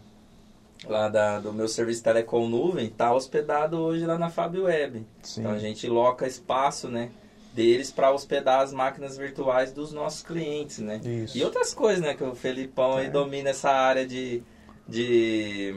[0.86, 5.04] lá da, do meu serviço Telecom Nuvem, está hospedado hoje lá na Fábio Web.
[5.22, 5.40] Sim.
[5.40, 7.10] Então a gente loca espaço, né?
[7.52, 11.00] deles para hospedar as máquinas virtuais dos nossos clientes, né?
[11.04, 11.36] Isso.
[11.36, 12.14] E outras coisas, né?
[12.14, 13.10] Que o Felipão aí É.
[13.10, 14.40] domina essa área de,
[14.90, 15.74] de,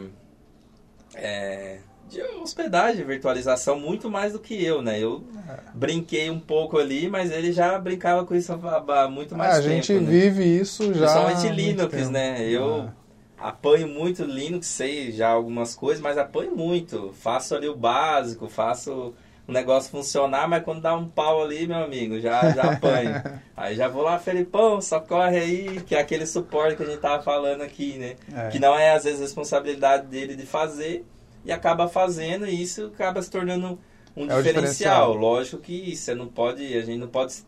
[1.15, 1.77] é,
[2.09, 4.99] de hospedagem, virtualização, muito mais do que eu, né?
[4.99, 5.59] Eu É.
[5.73, 9.61] brinquei um pouco ali, mas ele já brincava com isso há muito É, mais a
[9.61, 10.09] tempo, gente né?
[10.11, 11.07] vive isso já.
[11.07, 12.09] Principalmente Linux, tempo.
[12.11, 12.47] né?
[12.49, 12.89] Eu
[13.37, 13.49] Ah.
[13.49, 17.13] apanho muito Linux, sei já algumas coisas, mas apanho muito.
[17.13, 19.13] Faço ali o básico, faço
[19.47, 23.21] o negócio funcionar, mas quando dá um pau ali, meu amigo, já, já apanho.
[23.57, 27.21] aí já vou lá, Felipão, socorre aí, que é aquele suporte que a gente tava
[27.21, 28.15] falando aqui, né?
[28.33, 28.49] É.
[28.49, 31.05] Que não é às vezes responsabilidade dele de fazer
[31.43, 33.77] e acaba fazendo e isso acaba se tornando
[34.15, 34.43] um É diferencial.
[34.43, 35.13] diferencial.
[35.13, 37.43] Lógico que você não pode, a gente não pode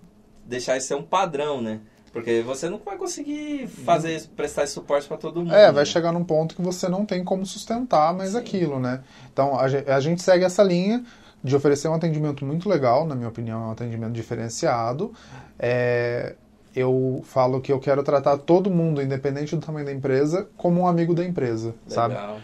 [0.46, 1.80] deixar isso ser um padrão, né?
[2.12, 5.54] Porque você não vai conseguir fazer, prestar esse suporte para todo mundo.
[5.54, 5.72] É, né?
[5.72, 8.38] vai chegar num ponto que você não tem como sustentar mais Sim.
[8.38, 9.02] aquilo, né?
[9.32, 11.04] Então a gente segue essa linha
[11.46, 15.14] de oferecer um atendimento muito legal, na minha opinião, é um atendimento diferenciado.
[15.60, 16.34] É,
[16.76, 20.88] eu falo que eu quero tratar todo mundo, independente do tamanho da empresa, como um
[20.88, 22.16] amigo da empresa, sabe?
[22.16, 22.40] Legal.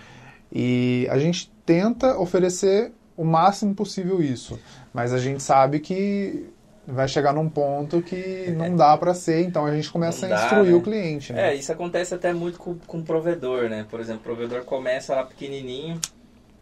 [0.52, 4.60] E a gente tenta oferecer o máximo possível isso,
[4.94, 6.46] mas a gente sabe que
[6.86, 10.72] vai chegar num ponto que não dá para ser, então a gente começa a instruir
[10.72, 10.78] né?
[10.78, 11.50] o cliente, né?
[11.50, 13.88] É, isso acontece até muito com, com o provedor, né?
[13.90, 16.00] Por exemplo, o provedor começa lá pequenininho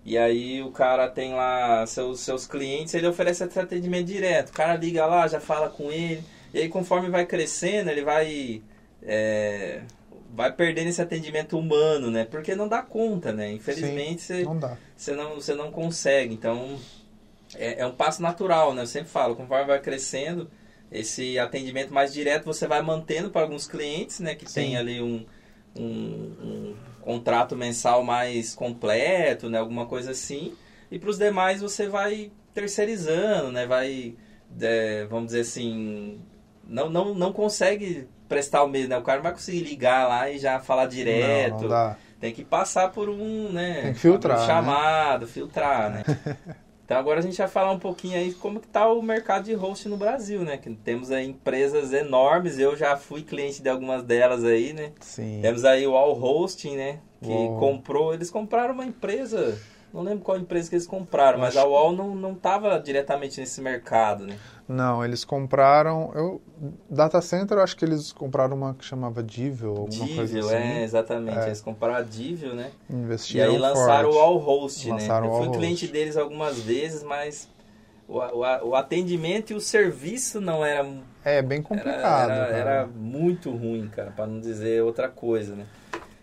[0.06, 4.50] e aí o cara tem lá seus, seus clientes, ele oferece esse atendimento direto.
[4.50, 6.24] O cara liga lá, já fala com ele,
[6.54, 8.62] e aí conforme vai crescendo, ele vai.
[9.04, 9.82] é,
[10.32, 12.24] vai perdendo esse atendimento humano, né?
[12.26, 13.52] Porque não dá conta, né?
[13.52, 14.78] Infelizmente você Não dá.
[14.96, 16.34] você não, você não consegue.
[16.34, 16.78] Então,
[17.56, 18.84] é, é um passo natural, né?
[18.84, 20.50] Eu sempre falo, conforme vai crescendo,
[20.92, 24.36] esse atendimento mais direto você vai mantendo para alguns clientes, né?
[24.36, 24.54] Que Sim.
[24.54, 25.26] tem ali um,
[25.78, 29.60] um, um contrato mensal mais completo, né?
[29.60, 30.54] Alguma coisa assim.
[30.92, 33.66] E para os demais você vai terceirizando, né?
[33.66, 34.16] Vai,
[34.60, 36.20] é, vamos dizer assim,
[36.68, 38.98] não, não, não consegue prestar o mesmo, né?
[38.98, 41.64] O cara não vai conseguir ligar lá e já falar direto.
[41.64, 41.96] Não, não.
[42.20, 43.82] Tem que passar por um, né?
[43.82, 44.48] Tem que filtrar, um né?
[44.48, 46.04] chamado, filtrar, né?
[46.90, 49.54] então agora a gente vai falar um pouquinho aí como que tá o mercado de
[49.54, 50.58] host no Brasil, né?
[50.58, 54.94] Que temos aí empresas enormes, eu já fui cliente de algumas delas aí, né?
[55.00, 55.38] Sim.
[55.40, 57.00] Temos aí o All Hosting, né?
[57.22, 57.60] Que Uau.
[57.60, 59.56] comprou, eles compraram uma empresa,
[59.94, 63.62] não lembro qual empresa que eles compraram, mas a Wall não, não tava diretamente nesse
[63.62, 64.36] mercado, né?
[64.70, 66.12] Não, eles compraram.
[66.14, 66.42] Eu,
[66.88, 70.56] data Center, eu acho que eles compraram uma que chamava Divil, alguma coisa Divil, assim.
[70.56, 71.40] é, exatamente.
[71.40, 71.46] É.
[71.48, 72.70] Eles compraram a Divil, né?
[72.88, 74.16] E Investiram aí lançaram forte.
[74.16, 74.94] o All Host, né?
[74.94, 75.92] Lançaram Eu o fui All cliente Host.
[75.92, 77.50] deles algumas vezes, mas
[78.08, 80.88] o, o, o atendimento e o serviço não era
[81.26, 82.30] É bem era, complicado.
[82.32, 82.56] era, cara.
[82.58, 85.66] era muito ruim, cara, para não dizer outra coisa, né?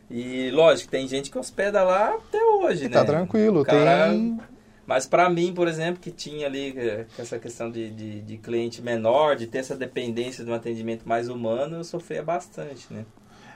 [0.08, 2.94] E lógico, tem gente que hospeda lá até hoje, E né?
[2.94, 4.38] tá tranquilo, cara- tem.
[4.86, 8.80] Mas para mim, por exemplo, que tinha ali eh, essa questão de, de, de cliente
[8.80, 13.04] menor, de ter essa dependência de um atendimento mais humano, eu sofria bastante, né?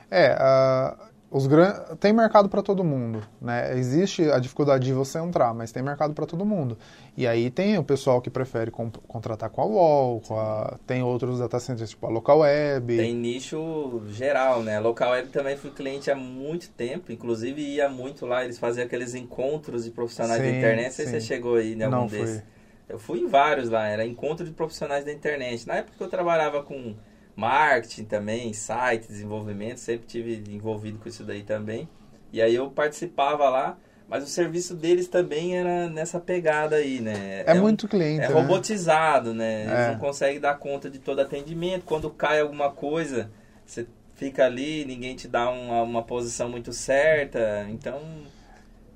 [0.09, 0.97] É, ah,
[1.31, 1.71] os gran...
[1.97, 3.77] tem mercado para todo mundo, né?
[3.77, 6.77] Existe a dificuldade de você entrar, mas tem mercado para todo mundo.
[7.15, 10.77] E aí tem o pessoal que prefere contratar com a Wall, com a...
[10.85, 12.97] tem outros data centers tipo a Local Web.
[12.97, 14.77] Tem nicho geral, né?
[14.81, 19.15] Local Web também fui cliente há muito tempo, inclusive ia muito lá, eles faziam aqueles
[19.15, 21.19] encontros de profissionais da Sim, internet, não sei se sim.
[21.21, 22.43] você chegou aí em algum Não desses.
[22.89, 25.65] Eu fui em vários lá, era encontro de profissionais da internet.
[25.65, 26.93] Na época que eu trabalhava com
[27.35, 31.87] marketing também, site, desenvolvimento, sempre tive envolvido com isso daí também.
[32.31, 33.77] E aí eu participava lá,
[34.07, 37.43] mas o serviço deles também era nessa pegada aí, né?
[37.45, 38.33] É, um- muito cliente, é né?
[38.33, 39.63] robotizado, né?
[39.63, 39.91] Eles É.
[39.91, 41.85] não conseguem dar conta de todo atendimento.
[41.85, 43.31] Quando cai alguma coisa,
[43.65, 47.65] você fica ali, ninguém te dá uma, uma posição muito certa.
[47.69, 47.99] Então,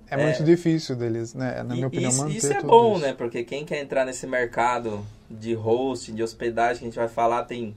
[0.08, 1.64] É muito difícil deles, né?
[1.64, 3.02] Na e- minha opinião, isso, manter isso é bom, isso.
[3.02, 3.14] né?
[3.14, 7.44] Porque quem quer entrar nesse mercado de hosting, de hospedagem, que a gente vai falar,
[7.46, 7.76] tem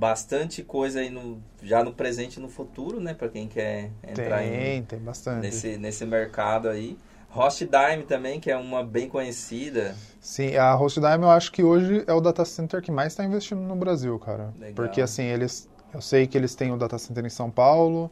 [0.00, 3.12] bastante coisa aí no, já no presente e no futuro, né?
[3.12, 5.42] Para quem quer entrar em, Tem, tem bastante.
[5.42, 6.96] nesse, nesse mercado aí.
[7.28, 9.94] Hostdime também, que é uma bem conhecida.
[10.20, 13.60] Sim, a Hostdime eu acho que hoje é o data center que mais está investindo
[13.60, 14.52] no Brasil, cara.
[14.58, 14.74] Legal.
[14.74, 15.68] Porque assim, eles.
[15.92, 18.10] Eu sei que eles têm o data center em São Paulo,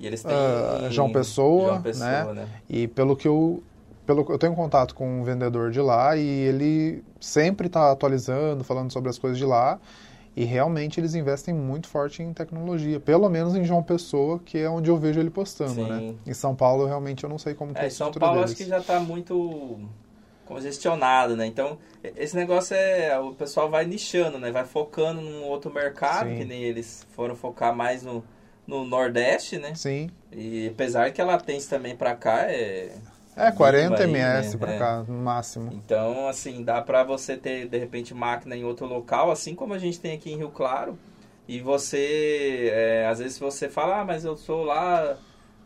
[0.00, 2.48] E eles têm Ah, João Pessoa, João Pessoa, né?
[2.68, 3.62] E pelo que eu.
[4.06, 8.90] Pelo, eu tenho contato com um vendedor de lá e ele sempre está atualizando, falando
[8.90, 9.78] sobre as coisas de lá.
[10.40, 13.00] E realmente eles investem muito forte em tecnologia.
[13.00, 15.88] Pelo menos em João Pessoa, que é onde eu vejo ele postando, Sim.
[15.88, 16.14] né?
[16.24, 18.52] Em São Paulo, realmente, eu não sei como que é É, a São Paulo deles.
[18.52, 19.80] acho que já está muito
[20.44, 21.44] congestionado, né?
[21.46, 21.76] Então,
[22.16, 23.18] esse negócio é...
[23.18, 24.52] O pessoal vai nichando, né?
[24.52, 26.36] Vai focando num outro mercado, Sim.
[26.38, 28.22] que nem eles foram focar mais no,
[28.64, 29.74] no Nordeste, né?
[29.74, 32.92] Sim, E apesar que a latência também para cá é,
[33.38, 34.58] É, 40 aí, ms né?
[34.58, 34.78] para É.
[34.78, 35.70] cá, no máximo.
[35.72, 39.78] Então, assim, dá pra você ter, de repente, máquina em outro local, assim como a
[39.78, 40.98] gente tem aqui em Rio Claro.
[41.46, 45.16] E você, é, às vezes você fala, ah, mas eu sou lá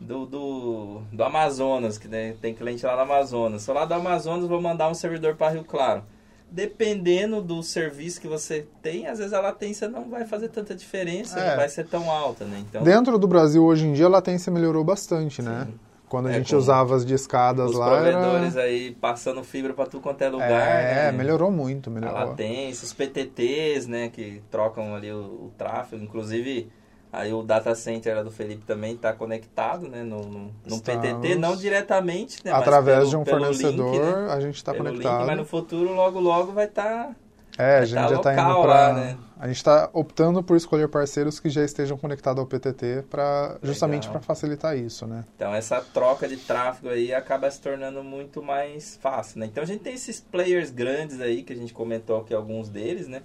[0.00, 3.62] do, do, do Amazonas, que né, tem cliente lá do Amazonas.
[3.62, 6.04] Sou lá do Amazonas, vou mandar um servidor para Rio Claro.
[6.50, 11.40] Dependendo do serviço que você tem, às vezes a latência não vai fazer tanta diferença,
[11.40, 11.48] É.
[11.50, 12.62] não vai ser tão alta, né?
[12.68, 15.66] Então, Dentro do Brasil, hoje em dia, a latência melhorou bastante, né?
[16.12, 18.56] Quando a É, gente usava as discadas os lá, provedores era...
[18.56, 21.12] aí passando fibra para tudo quanto é lugar, É, né?
[21.12, 22.12] melhorou muito, a melhorou.
[22.12, 26.70] latência, os PTTs, né, que trocam ali o, o tráfego, inclusive
[27.12, 30.80] aí o data center do Felipe também está conectado, né, no, no, no.
[30.80, 34.74] PTT, não diretamente, né, mas Através pelo- de um fornecedor, link, né, a gente está
[34.74, 35.20] conectado.
[35.20, 37.16] link, mas no futuro logo logo vai tá estar
[37.58, 38.92] É, a vai gente tá já está indo para.
[38.92, 39.18] né?
[39.42, 44.08] A gente está optando por escolher parceiros que já estejam conectados ao PTT para justamente
[44.08, 45.24] para facilitar isso, né?
[45.34, 49.46] Então essa troca de tráfego aí acaba se tornando muito mais fácil, né?
[49.46, 53.08] Então a gente tem esses players grandes aí que a gente comentou aqui alguns deles,
[53.08, 53.22] né?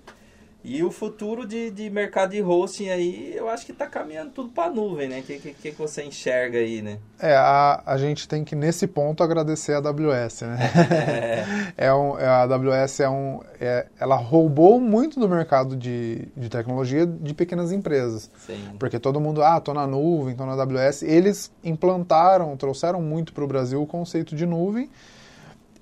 [0.69, 4.49] E o futuro de, de mercado de hosting aí, eu acho que está caminhando tudo
[4.49, 5.21] para nuvem, né?
[5.21, 6.99] O que, que, que você enxerga aí, né?
[7.17, 10.57] É, a, a gente tem que, nesse ponto, agradecer a AWS, né?
[11.77, 16.49] é um, é, a AWS é um, é, ela roubou muito do mercado de, de
[16.49, 18.29] tecnologia de pequenas empresas.
[18.45, 18.75] Sim.
[18.77, 21.01] Porque todo mundo, ah, tô na nuvem, tô na AWS.
[21.03, 24.89] Eles implantaram, trouxeram muito para o Brasil o conceito de nuvem,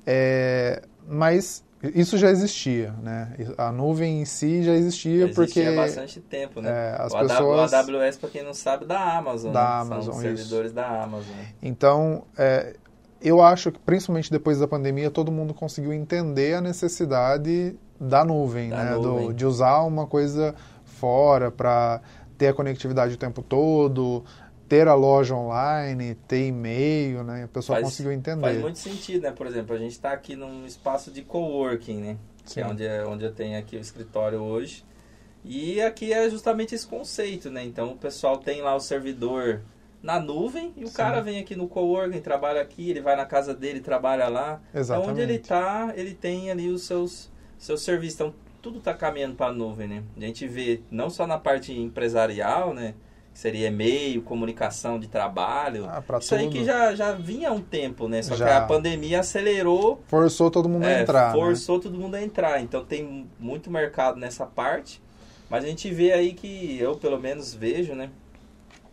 [0.05, 3.33] é, mas isso já existia, né?
[3.57, 6.69] A nuvem em si já existia, Existia porque há bastante tempo, né?
[6.69, 7.73] é, as o, pessoas...
[7.73, 9.51] AWS, para quem não sabe, da Amazon.
[9.51, 9.81] Da né?
[9.81, 10.37] Amazon, São isso.
[10.37, 11.35] servidores da Amazon.
[11.61, 12.75] Então, é,
[13.21, 18.69] eu acho que principalmente depois da pandemia, todo mundo conseguiu entender a necessidade da nuvem,
[18.69, 18.91] Da né?
[18.91, 19.27] nuvem.
[19.27, 22.01] Do, de usar uma coisa fora para
[22.37, 24.23] ter a conectividade o tempo todo,
[24.67, 27.45] ter a loja online, ter e-mail, né?
[27.45, 28.41] O pessoal Faz- conseguiu entender.
[28.41, 29.31] Faz muito sentido, né?
[29.31, 32.17] Por exemplo, a gente está aqui num espaço de coworking, né?
[32.45, 32.69] Que é Sim.
[32.71, 34.83] onde, é onde eu tenho aqui o escritório hoje.
[35.43, 37.63] E aqui é justamente esse conceito, né?
[37.63, 39.61] Então o pessoal tem lá o servidor
[40.01, 40.93] na nuvem e o Sim.
[40.93, 44.61] cara vem aqui no coworking, trabalha aqui, ele vai na casa dele, trabalha lá.
[44.73, 45.03] Exatamente.
[45.03, 48.15] Então, onde ele tá, ele tem ali os seus, seus serviços.
[48.15, 50.03] Então, tudo está caminhando para a nuvem, né?
[50.17, 52.95] A gente vê não só na parte empresarial, né?
[53.35, 55.85] Que seria e-mail, comunicação de trabalho.
[55.89, 56.53] Ah, pra Isso aí tudo.
[56.53, 58.21] que já, já vinha há um tempo, né?
[58.21, 58.59] Só que Já.
[58.59, 61.33] a pandemia acelerou, Forçou todo mundo a é, entrar.
[61.33, 61.37] né?
[61.37, 62.61] forçou todo mundo a entrar.
[62.61, 65.01] Então, tem muito mercado nessa parte.
[65.49, 68.09] Mas a gente vê aí que, eu pelo menos vejo, né?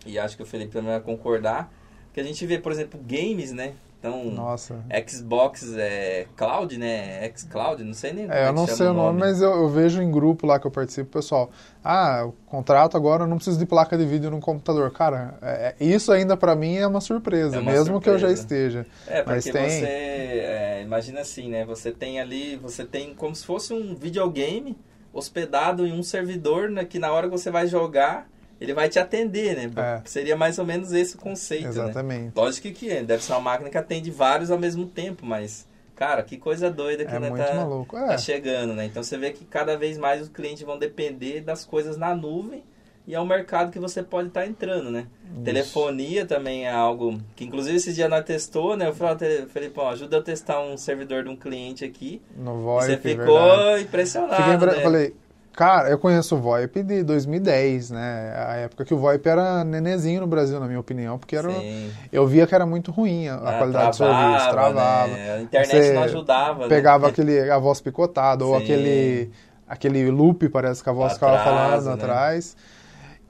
[0.04, 1.72] E acho que o Felipe também vai concordar.
[2.12, 3.74] Que a gente vê, por exemplo, games, né?
[4.02, 4.80] Então, Nossa.
[5.08, 7.30] Xbox é Cloud, né?
[7.36, 10.02] Xcloud, não sei nem como É, eu não sei o nome, mas eu, eu vejo
[10.02, 11.52] em grupo lá que eu participo, pessoal.
[11.84, 14.90] Ah, o contrato agora eu não preciso de placa de vídeo no computador.
[14.90, 18.18] Cara, é- é- isso ainda pra mim é uma surpresa, É uma mesmo que eu
[18.18, 18.42] já surpresa.
[18.42, 18.86] esteja.
[19.06, 19.68] É, Mas porque tem.
[19.70, 21.64] você, é, imagina assim, né?
[21.64, 24.76] Você tem ali, você tem como se fosse um videogame
[25.12, 26.84] hospedado em um servidor, né?
[26.84, 28.28] Que na hora que você vai jogar,
[28.60, 29.70] ele vai te atender, né?
[29.76, 30.00] É.
[30.04, 31.68] Seria mais ou menos esse o conceito, né?
[31.70, 32.32] Exatamente.
[32.36, 36.22] Lógico que é, deve ser uma máquina que atende vários ao mesmo tempo, mas, cara,
[36.22, 37.96] que coisa doida que É né, tá, maluco.
[37.96, 38.84] tá É, chegando, né?
[38.86, 42.62] Então você vê que cada vez mais os clientes vão depender das coisas na nuvem
[43.04, 45.06] e é um mercado que você pode estar entrando, né?
[45.44, 48.86] Telefonia também é algo que, inclusive, esses dias nós testou, né?
[48.86, 52.22] Eu falei, Felipão, ajuda eu a testar um servidor de um cliente aqui.
[52.36, 53.82] no VoIP, você ficou verdade.
[53.82, 54.82] impressionado, Fiquei né?
[54.82, 55.14] Falei,
[55.54, 58.34] cara, eu conheço o VoIP de 2010, né?
[58.36, 61.92] A época que o VoIP era nenezinho no Brasil, na minha opinião, porque era, Sim.
[62.12, 65.16] eu via que era muito ruim a, a Ah, qualidade do travava, serviço, travava.
[65.16, 65.32] né?
[65.34, 67.12] A internet Você não ajudava, Pegava né?
[67.12, 68.62] aquele, a voz picotada, ou Sim.
[68.62, 69.30] aquele,
[69.68, 71.92] aquele loop, parece que a voz ficava falando né?
[71.92, 72.56] atrás.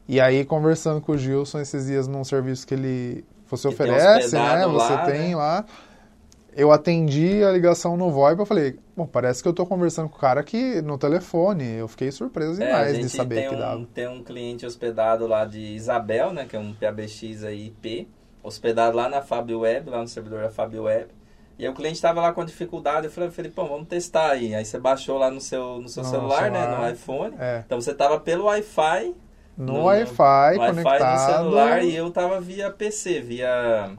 [0.08, 4.34] E aí, conversando com o Gilson esses dias num serviço que ele você Que oferece,
[4.34, 4.66] né?
[4.66, 5.36] hospedado Você lá, tem né?
[5.36, 5.64] lá.
[6.55, 10.16] Eu atendi a ligação no VoIP, eu falei, bom, parece que eu tô conversando com
[10.16, 11.64] o cara aqui no telefone.
[11.76, 13.86] Eu fiquei surpreso É, demais gente de saber que um, dava.
[13.94, 16.44] Tem um cliente hospedado lá de Isabel, né?
[16.46, 18.07] Que é um PABX aí IP.
[18.42, 21.07] Hospedado lá na Fab Web, lá no servidor da Fab Web.
[21.59, 23.07] E aí o cliente estava lá com dificuldade.
[23.07, 24.55] Eu falei, Felipão, vamos testar aí.
[24.55, 26.61] Aí você baixou lá no seu, no seu No celular, né?
[26.62, 26.80] celular.
[26.88, 27.34] No iPhone.
[27.38, 29.14] É, Então você tava pelo Wi-Fi.
[29.57, 31.12] no, no- Wi-Fi, no Wi-Fi conectado.
[31.12, 33.90] no celular e eu tava via PC, via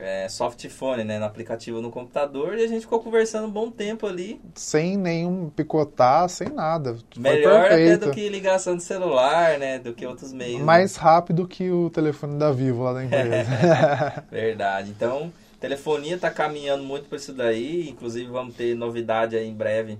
[0.00, 1.18] é, softphone, né?
[1.18, 2.58] No aplicativo no computador.
[2.58, 4.40] E a gente ficou conversando um bom tempo ali.
[4.54, 6.96] Sem nenhum picotar, sem nada.
[7.16, 9.78] Melhor até do que ligação de celular, né?
[9.78, 10.58] Do que outros meios.
[10.58, 10.64] né?
[10.64, 14.24] Mais rápido que o telefone da Vivo lá da empresa.
[14.30, 14.90] Verdade.
[14.90, 17.88] Então, telefonia está caminhando muito para isso daí.
[17.88, 19.98] Inclusive, vamos ter novidade aí em breve.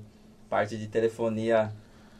[0.49, 1.71] Parte de telefonia.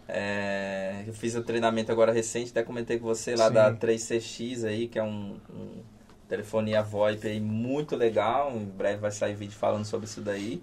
[0.07, 3.55] é, eu fiz o treinamento agora recente, até comentei com você lá Sim.
[3.55, 5.83] da 3CX aí, que é um, um,
[6.31, 8.53] telefonia VoIP aí muito legal.
[8.55, 10.63] Em breve vai sair vídeo falando sobre isso daí.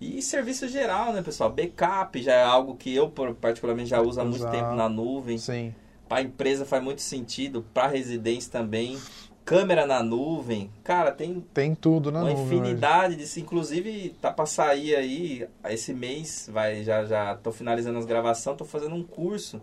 [0.00, 1.50] E serviço geral, né, pessoal?
[1.50, 5.36] Backup já é algo que eu particularmente já uso há muito tempo na nuvem.
[5.36, 5.74] Sim.
[6.08, 8.98] Para empresa faz muito sentido, para residência também.
[9.44, 12.44] Câmera na nuvem, cara, tem tem tudo na uma nuvem.
[12.44, 18.04] infinidade disso, inclusive tá para sair aí esse mês, vai já já tô finalizando as
[18.04, 19.60] gravações, tô fazendo um curso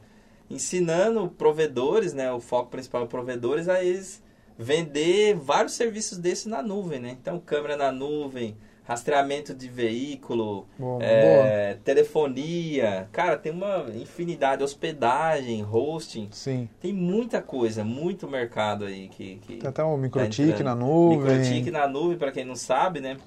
[0.50, 4.22] ensinando provedores, né, o foco principal é provedores a eles
[4.58, 7.18] vender vários serviços desses na nuvem, né?
[7.22, 15.64] Então, câmera na nuvem, rastreamento de veículo, Boa, é, telefonia, cara, tem uma infinidade, hospedagem,
[15.64, 16.70] hosting, Sim.
[16.80, 20.64] tem muita coisa, muito mercado aí que, que Tem até o tá microtik entrando.
[20.64, 21.18] na nuvem.
[21.18, 23.18] Microtik na nuvem, para quem não sabe, né?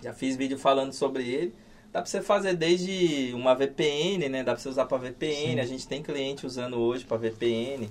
[0.00, 1.54] Já fiz vídeo falando sobre ele.
[1.92, 4.42] Dá para você fazer desde uma VPN, né?
[4.42, 5.52] Dá para você usar para VPN.
[5.52, 5.60] Sim.
[5.60, 7.88] A gente tem cliente usando hoje para VPN.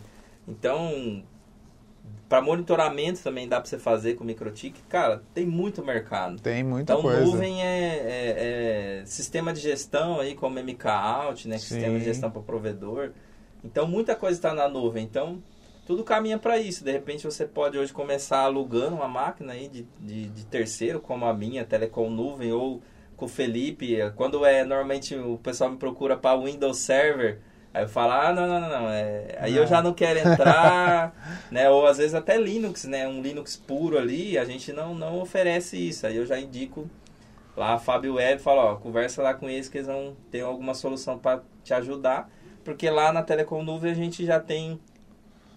[0.48, 1.24] Então,
[2.30, 4.82] para monitoramento também dá para você fazer com microtik.
[4.88, 6.40] Cara, tem muito mercado.
[6.42, 7.22] Tem muita Então, coisa.
[7.26, 11.58] nuvem é, é- é sistema de gestão aí, como MK Out, né?
[11.58, 11.76] Sim.
[11.76, 13.12] Sistema de gestão para provedor.
[13.64, 15.04] Então, muita coisa está na nuvem.
[15.04, 15.42] Então,
[15.86, 16.84] tudo caminha para isso.
[16.84, 21.26] De repente, você pode hoje começar alugando uma máquina aí de, de, de terceiro, como
[21.26, 22.82] a minha, Telecom Nuvem, ou
[23.18, 23.98] com o Felipe.
[24.16, 27.40] Quando é, normalmente, o pessoal me procura para Windows Server,
[27.74, 28.90] aí eu falo, ah, não, não, não, não.
[28.90, 29.68] É, aí eu Não.
[29.68, 31.14] já não quero entrar,
[31.52, 31.70] né?
[31.70, 33.08] Ou às vezes até Linux, né?
[33.08, 36.06] Um Linux puro ali, a gente não, não oferece isso.
[36.06, 36.90] Aí eu já indico
[37.56, 40.74] lá a Fábio Web, falo, ó, conversa lá com eles que eles vão ter alguma
[40.74, 42.30] solução para te ajudar,
[42.64, 44.80] porque lá na Telecom Nuvem a gente já tem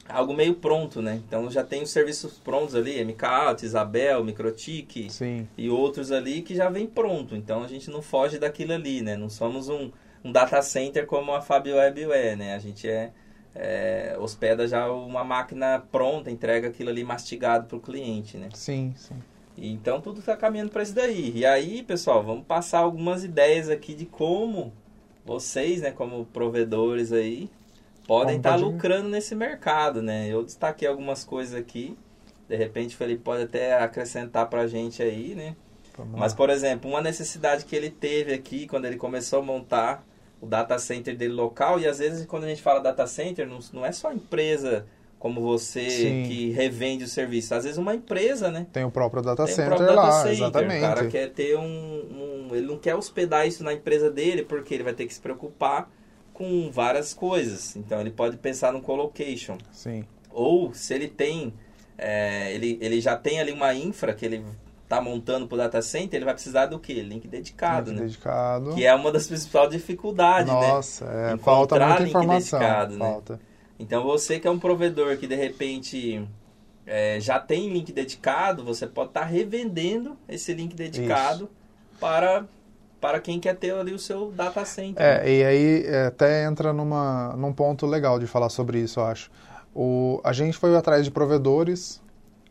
[0.09, 1.23] algo meio pronto, né?
[1.27, 5.09] Então já tem os serviços prontos ali, MKAuto, Isabel, Microtik
[5.57, 7.35] e outros ali que já vem pronto.
[7.35, 9.17] Então a gente não foge daquilo ali, né?
[9.17, 9.91] Não somos um,
[10.25, 12.55] um data center como a Fábio Web é, né?
[12.55, 13.13] A gente é,
[13.55, 18.49] é, hospeda já uma máquina pronta, entrega aquilo ali mastigado para o cliente, né?
[18.55, 19.15] Sim, sim.
[19.57, 21.33] Então tudo está caminhando para isso daí.
[21.37, 24.73] E aí, pessoal, vamos passar algumas ideias aqui de como
[25.25, 27.49] vocês, né, como provedores aí,
[28.07, 30.29] podem estar pode- lucrando nesse mercado, né?
[30.29, 31.97] Eu destaquei algumas coisas aqui.
[32.49, 35.57] De repente o Felipe pode até acrescentar pra gente aí, né?
[36.13, 40.05] Mas, por exemplo, uma necessidade que ele teve aqui quando ele começou a montar
[40.45, 43.59] o data center dele local, e às vezes quando a gente fala data center, não,
[43.73, 44.87] não é só empresa
[45.19, 46.25] como você Sim.
[46.29, 47.55] que revende o serviço.
[47.55, 48.67] Às vezes uma empresa, né?
[48.73, 50.33] Tem o próprio data Tem o center próprio lá, data center.
[50.35, 50.79] exatamente.
[50.79, 54.75] O cara quer ter um, um- Ele não quer hospedar isso na empresa dele, porque
[54.75, 55.91] ele vai ter que se preocupar
[56.35, 57.75] com várias coisas.
[57.75, 59.57] Então ele pode pensar no colocation.
[59.73, 60.05] Sim.
[60.31, 61.55] Ou se ele tem.
[61.97, 64.45] é, ele, ele já tem ali uma infra que ele
[64.85, 67.03] está montando para o data center, ele vai precisar do quê?
[67.03, 68.07] Link dedicado, Link né?
[68.07, 68.75] dedicado.
[68.75, 70.69] Que é uma das principais dificuldades, né?
[70.69, 72.59] Nossa, é, Encontrar falta muita link informação.
[72.59, 73.05] dedicado, né?
[73.05, 73.41] falta.
[73.79, 76.27] Então você que é um provedor que de repente
[76.87, 81.51] é, já tem link dedicado, você pode estar revendendo esse link dedicado
[81.99, 82.45] para,
[83.01, 85.03] para quem quer ter ali o seu data center.
[85.05, 89.05] É, e aí é, até entra numa, num ponto legal de falar sobre isso, eu
[89.07, 89.31] acho.
[89.75, 92.01] O, a gente foi atrás de provedores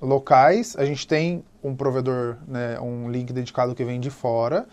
[0.01, 4.65] locais, a gente tem um provedor, né, um link dedicado que vem de fora,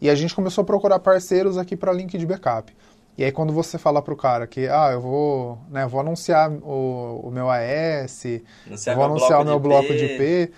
[0.00, 2.74] e a gente começou a procurar parceiros aqui para link de backup.
[3.16, 7.20] E aí quando você fala pro cara que, ah, eu vou, né, vou anunciar o,
[7.24, 8.24] o meu AS,
[8.66, 10.52] Anunciar vou anunciar o meu bloco de IP,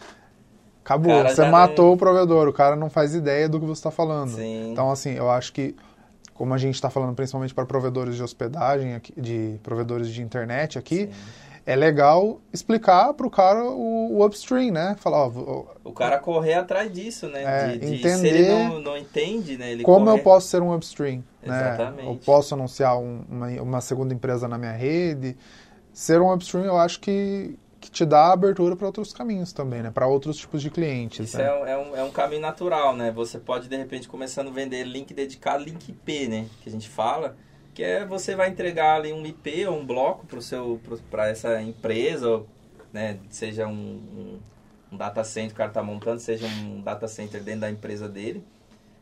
[0.84, 3.78] acabou, cara você matou não- o provedor, o cara não faz ideia do que você
[3.78, 4.36] está falando.
[4.36, 4.72] Sim.
[4.72, 5.74] Então, assim, eu acho que,
[6.34, 10.78] como a gente está falando principalmente para provedores de hospedagem, aqui, de provedores de internet
[10.78, 11.49] aqui, Sim.
[11.66, 14.96] É legal explicar para o cara o, upstream, né?
[14.98, 17.42] Falar, ó, o- cara correr atrás disso, né?
[17.44, 19.72] É, de, de- Se entender ele não, não entende, né?
[19.72, 21.74] Ele como eu posso ser um upstream, né?
[21.74, 22.08] Exatamente.
[22.08, 25.36] Eu posso anunciar um- uma, uma segunda empresa na minha rede.
[25.92, 29.90] Ser um upstream, eu acho que, que te dá abertura para outros caminhos também, né?
[29.90, 31.44] Para outros tipos de clientes, Isso né?
[31.44, 33.10] é, um- é um, é um caminho natural, né?
[33.12, 36.46] Você pode, de repente, começando a vender link dedicado, link IP, né?
[36.62, 37.36] Que a gente fala.
[37.80, 40.26] Que é você vai entregar ali um IP ou um bloco
[41.10, 42.44] para essa empresa,
[42.92, 43.18] né?
[43.30, 44.40] Seja um, um,
[44.92, 48.06] um data center que o cara está montando, seja um data center dentro da empresa
[48.06, 48.44] dele.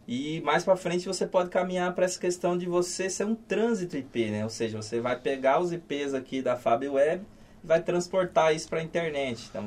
[0.07, 3.97] E mais para frente você pode caminhar para essa questão de você ser um trânsito
[3.97, 4.45] IP, né?
[4.45, 7.25] Ou seja, você vai pegar os IPs aqui da Fab Web
[7.65, 9.49] e vai transportar isso para a internet.
[9.51, 9.67] Então,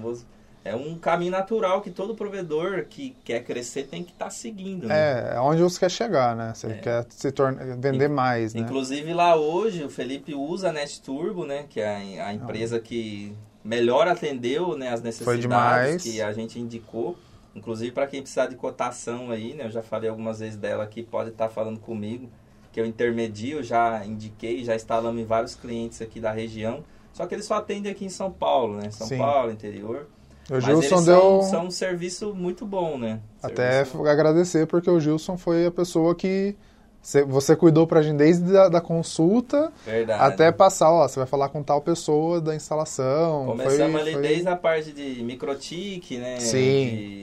[0.63, 4.87] é um caminho natural que todo provedor que quer crescer tem que estar seguindo.
[4.87, 4.95] Né?
[4.95, 6.53] É, é onde você quer chegar, né?
[6.53, 8.61] Você quer se tornar, vender mais, né?
[8.61, 11.65] Inclusive lá hoje o Felipe usa a NetTurbo, né?
[11.67, 17.17] Que é a, a empresa que melhor atendeu né, as necessidades que a gente indicou.
[17.55, 19.65] Inclusive para quem precisar de cotação aí, né?
[19.65, 22.29] Eu já falei algumas vezes dela aqui, pode estar falando comigo,
[22.71, 26.83] que eu intermedio, já indiquei, já instalamos em vários clientes aqui da região.
[27.11, 28.91] Só que eles só atendem aqui em São Paulo, né?
[28.91, 29.17] São Sim.
[29.17, 30.07] Paulo, interior.
[30.51, 31.41] O Mas Gilson eles deu.
[31.43, 33.21] são, um serviço muito bom, né?
[33.41, 36.55] Até Serviço- agradecer, porque o Gilson foi a pessoa que
[37.01, 40.21] cê- você cuidou pra gente desde a da consulta Verdade.
[40.21, 43.45] até passar, ó, você vai falar com tal pessoa da instalação.
[43.45, 44.21] Começamos foi, ali foi...
[44.21, 46.37] desde a parte de microtique, né?
[46.41, 46.59] Sim.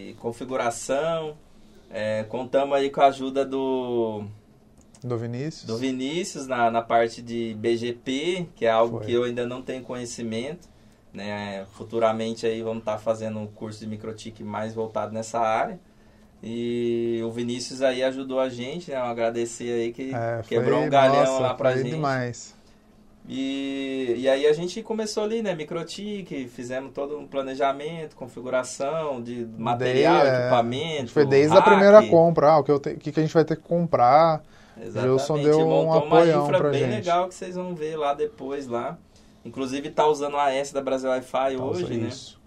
[0.07, 1.37] De configuração.
[1.91, 4.24] É, contamos aí com a ajuda do,
[5.05, 5.64] Do Vinícius.
[5.64, 9.07] do Vinícius na, na parte de BGP, que é algo Foi.
[9.07, 10.66] que eu ainda não tenho conhecimento.
[11.19, 11.66] Né?
[11.73, 15.79] Futuramente aí vamos estar fazendo um curso de microtique mais voltado nessa área.
[16.41, 18.97] E o Vinícius aí ajudou a gente, né?
[18.97, 21.91] Eu agradecer aí que É, foi- quebrou um galhão nossa, lá pra gente.
[21.91, 22.57] demais.
[23.29, 29.47] E, e aí a gente começou ali, né, microtique, fizemos todo um planejamento, configuração de
[29.59, 31.11] material, Daí, é, equipamento.
[31.11, 31.64] Foi desde a hack.
[31.69, 34.43] primeira compra, ah, o que, eu te- o que, a gente vai ter que comprar.
[34.81, 35.03] Exatamente.
[35.03, 36.91] Gilson deu um montou uma infra pra bem gente.
[36.95, 38.97] legal que vocês vão ver lá depois lá.
[39.45, 42.09] Inclusive tá usando a S da Brasil Wi-Fi hoje, Nossa, né?
[42.09, 42.39] isso.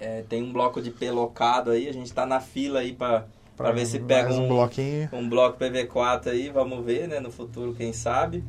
[0.00, 3.26] É, tem um bloco de P locado aí, a gente tá na fila aí pra,
[3.56, 5.08] pra ver se pega um um, bloquinho.
[5.12, 8.42] um bloco PV4 aí, vamos ver, né, no futuro, quem sabe.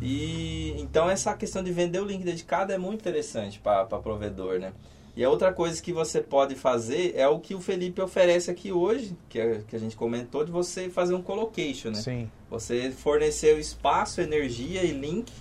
[0.00, 4.72] E então essa questão de vender o link dedicado é muito interessante para provedor, né?
[5.16, 8.70] E a outra coisa que você pode fazer é o que o Felipe oferece aqui
[8.70, 11.94] hoje, que, é- que a gente comentou, de você fazer um colocation, né?
[12.02, 12.30] Sim.
[12.50, 15.32] Você fornecer o espaço, energia e link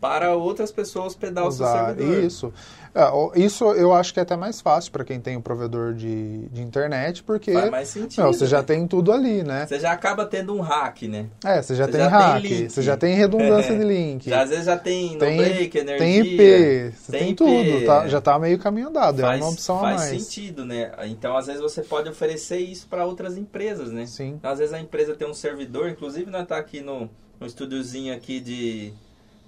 [0.00, 1.86] para outras pessoas hospedar o seu usar.
[1.94, 2.24] servidor.
[2.24, 2.52] Isso.
[2.92, 6.48] É, isso eu acho que é até mais fácil para quem tem o provedor de,
[6.48, 8.22] de internet, porque Faz mais sentido.
[8.24, 8.64] meu, você já né?
[8.64, 9.64] tem tudo ali, né?
[9.68, 11.26] Você já acaba tendo um hack, né?
[11.44, 12.70] É, você já Você tem já tem hack, link.
[12.70, 14.28] você já tem redundância de link.
[14.28, 15.98] Já, às vezes já tem no Tem- break, energia.
[15.98, 18.04] Tem IP, você tem tem, IP, tudo, tá?
[18.06, 18.08] é.
[18.08, 20.22] já tá meio caminho andado, faz, é uma opção a faz mais.
[20.22, 20.90] sentido, né?
[21.04, 24.04] Então, às vezes, você pode oferecer isso para outras empresas, né?
[24.06, 24.30] Sim.
[24.38, 28.12] Então, às vezes, a empresa tem um servidor, inclusive, nós tá aqui no, no estúdiozinho
[28.12, 28.92] aqui de,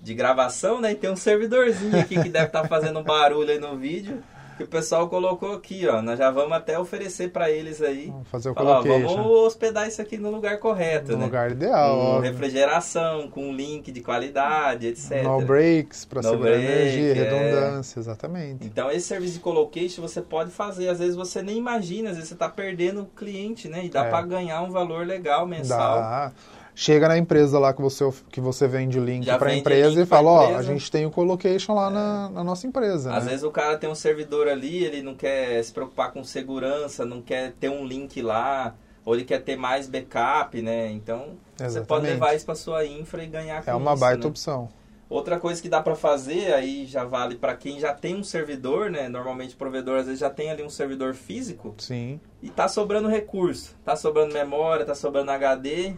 [0.02, 0.92] de gravação, né?
[0.92, 4.20] E tem um servidorzinho aqui que deve estar fazendo um barulho aí no vídeo,
[4.56, 6.02] que o pessoal colocou aqui, ó.
[6.02, 8.08] Nós já vamos até oferecer para eles aí.
[8.08, 11.24] Vamos fazer o Falar, ó, vamos hospedar isso aqui no lugar correto, no né?
[11.24, 12.32] lugar ideal, com óbvio.
[12.32, 15.22] refrigeração, com link de qualidade, etc.
[15.22, 17.12] No breaks para segurar break, energia, é.
[17.14, 18.66] redundância, exatamente.
[18.66, 20.88] Então, esse serviço de colocation você pode fazer.
[20.88, 23.84] Às vezes você nem imagina, às vezes você está perdendo o cliente, né?
[23.84, 24.10] E dá É.
[24.10, 25.98] para ganhar um valor legal mensal.
[26.00, 26.32] Dá.
[26.74, 30.06] Chega na empresa lá que você, que você vende o link para a empresa e
[30.06, 30.62] fala, ó, a empresa.
[30.62, 33.30] gente tem o colocation lá na, na nossa empresa, Às né?
[33.30, 37.20] vezes o cara tem um servidor ali, ele não quer se preocupar com segurança, não
[37.20, 40.90] quer ter um link lá, ou ele quer ter mais backup, né?
[40.90, 42.10] Então, você pode Exatamente.
[42.12, 44.26] levar isso para sua infra e ganhar com É uma isso, baita né?
[44.30, 44.68] opção.
[45.10, 48.88] Outra coisa que dá para fazer, aí já vale para quem já tem um servidor,
[48.90, 49.10] né?
[49.10, 52.18] Normalmente o provedor às vezes já tem ali um servidor físico Sim.
[52.42, 55.94] e tá sobrando recurso, tá sobrando memória, tá sobrando HD,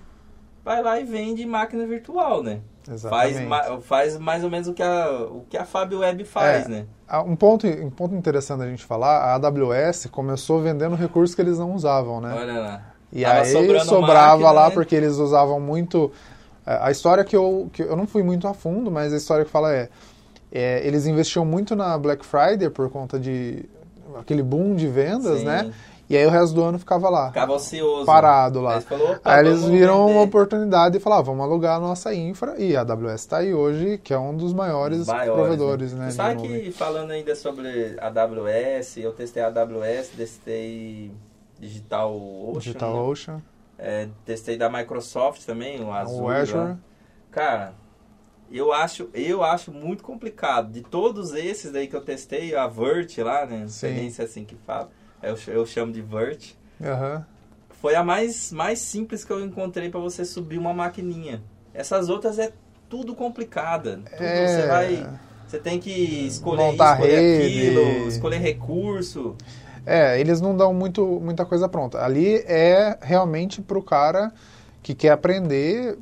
[0.65, 2.61] vai lá e vende máquina virtual, né?
[2.85, 2.97] Faz,
[3.37, 3.47] Exatamente.
[3.47, 6.69] ma- faz mais ou menos o que a, o que a Fábio Web faz, É.
[6.69, 6.87] né?
[7.27, 11.59] Um ponto, um ponto interessante a gente falar, a AWS começou vendendo recursos que eles
[11.59, 12.35] não usavam, né?
[12.37, 12.83] Olha lá.
[13.13, 14.75] E Tava aí sobrava máquina, lá né?
[14.75, 16.11] porque eles usavam muito.
[16.67, 19.45] é, A história que eu, que eu não fui muito a fundo, mas a história
[19.45, 19.89] que fala é,
[20.51, 23.65] é, eles investiam muito na Black Friday por conta de
[24.19, 25.45] aquele boom de vendas, Sim.
[25.47, 25.73] né?
[26.09, 28.05] E aí o resto do ano ficava lá, Ficava ocioso.
[28.05, 28.75] parado lá.
[28.77, 30.13] Aí, falou, Aí eles viram vender.
[30.19, 33.55] uma oportunidade e falaram, ah, vamos alugar a nossa infra e a AWS está aí
[33.55, 36.07] hoje, que é um dos maiores, Maiores, provedores, né?
[36.07, 36.11] né?
[36.11, 41.11] Sabe que falando ainda sobre a AWS, eu testei a AWS, testei
[41.59, 43.01] Digital Ocean, Digital né?
[43.01, 43.43] Ocean,
[43.79, 46.23] É, testei da Microsoft também, o Azure.
[46.23, 46.59] o Azure.
[46.59, 46.79] lá.
[47.31, 47.73] Cara,
[48.53, 50.71] eu acho, eu acho muito complicado.
[50.71, 53.61] De todos esses daí que eu testei, a Vert lá, né?
[53.63, 54.91] Não sei nem se é assim que fala.
[55.27, 56.53] Eu, eu chamo de Vert.
[56.83, 57.25] Aham.
[57.81, 61.43] Foi a mais, mais simples que eu encontrei para você subir uma maquininha.
[61.75, 62.53] Essas outras é
[62.89, 64.01] tudo complicada.
[64.11, 64.47] Tudo É.
[64.47, 65.19] Você vai.
[65.47, 65.91] Você tem que
[66.27, 67.69] escolher Montar escolher rede.
[67.69, 69.37] aquilo, escolher recurso.
[69.87, 72.03] É, eles não dão muito, muita coisa pronta.
[72.03, 74.33] Ali é realmente pro cara
[74.83, 75.99] que quer aprender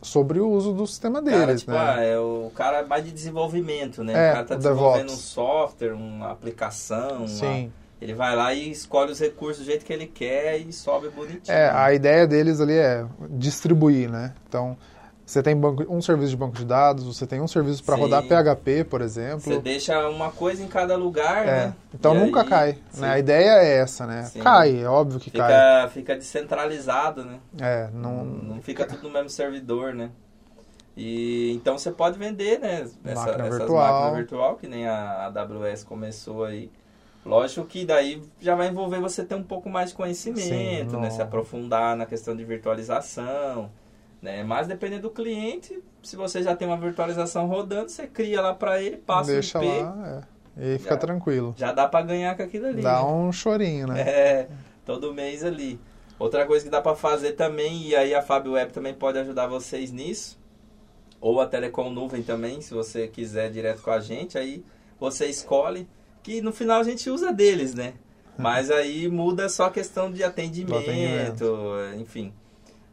[0.00, 1.78] sobre o uso do sistema Cara, deles, tipo, né?
[1.78, 4.12] ah, é o cara mais de desenvolvimento, né?
[4.28, 5.12] É, o cara tá desenvolvendo DevOps.
[5.14, 7.18] um software, uma aplicação.
[7.18, 7.70] uma- Sim.
[8.00, 11.56] Ele vai lá e escolhe os recursos do jeito que ele quer e sobe bonitinho.
[11.56, 14.34] É, a ideia deles ali é distribuir, né?
[14.46, 14.76] Então,
[15.24, 18.22] você tem banco, um serviço de banco de dados, você tem um serviço para rodar
[18.22, 19.40] PHP, por exemplo.
[19.40, 21.74] Você deixa uma coisa em cada lugar, É, né?
[21.94, 22.78] então E nunca aí, cai.
[22.90, 23.08] sim, Né?
[23.10, 24.24] A ideia é essa, né?
[24.24, 24.40] Sim.
[24.40, 25.48] Cai, é óbvio que cai.
[25.48, 27.38] Fica, fica descentralizado, né?
[27.60, 30.10] É, Não, não, fica tudo no mesmo servidor, né?
[30.96, 32.82] E então você pode vender, né?
[33.04, 33.92] Essa, Máquina essas virtual.
[33.92, 36.70] máquinas virtual, que nem a AWS começou aí.
[37.26, 41.10] Lógico que daí já vai envolver você ter um pouco mais de conhecimento, Sim, né?
[41.10, 43.68] Se aprofundar na questão de virtualização,
[44.22, 44.44] né?
[44.44, 48.80] Mas dependendo do cliente, se você já tem uma virtualização rodando, você cria lá para
[48.80, 50.22] ele, passa deixa o IP lá.
[50.56, 50.96] E fica Já.
[50.96, 51.54] tranquilo.
[51.56, 52.80] Já dá pra ganhar com aquilo ali.
[52.80, 53.08] Dá né?
[53.08, 54.00] um chorinho, né?
[54.00, 54.48] É,
[54.84, 55.78] todo mês ali.
[56.18, 59.48] Outra coisa que dá pra fazer também, e aí a Fábio Web também pode ajudar
[59.48, 60.38] vocês nisso,
[61.20, 64.64] ou a Telecom Nuvem também, se você quiser direto com a gente, aí
[64.98, 65.86] você escolhe,
[66.26, 67.94] que no final a gente usa deles, né?
[68.36, 71.56] Mas aí muda só a questão de atendimento, atendimento.
[72.00, 72.32] enfim.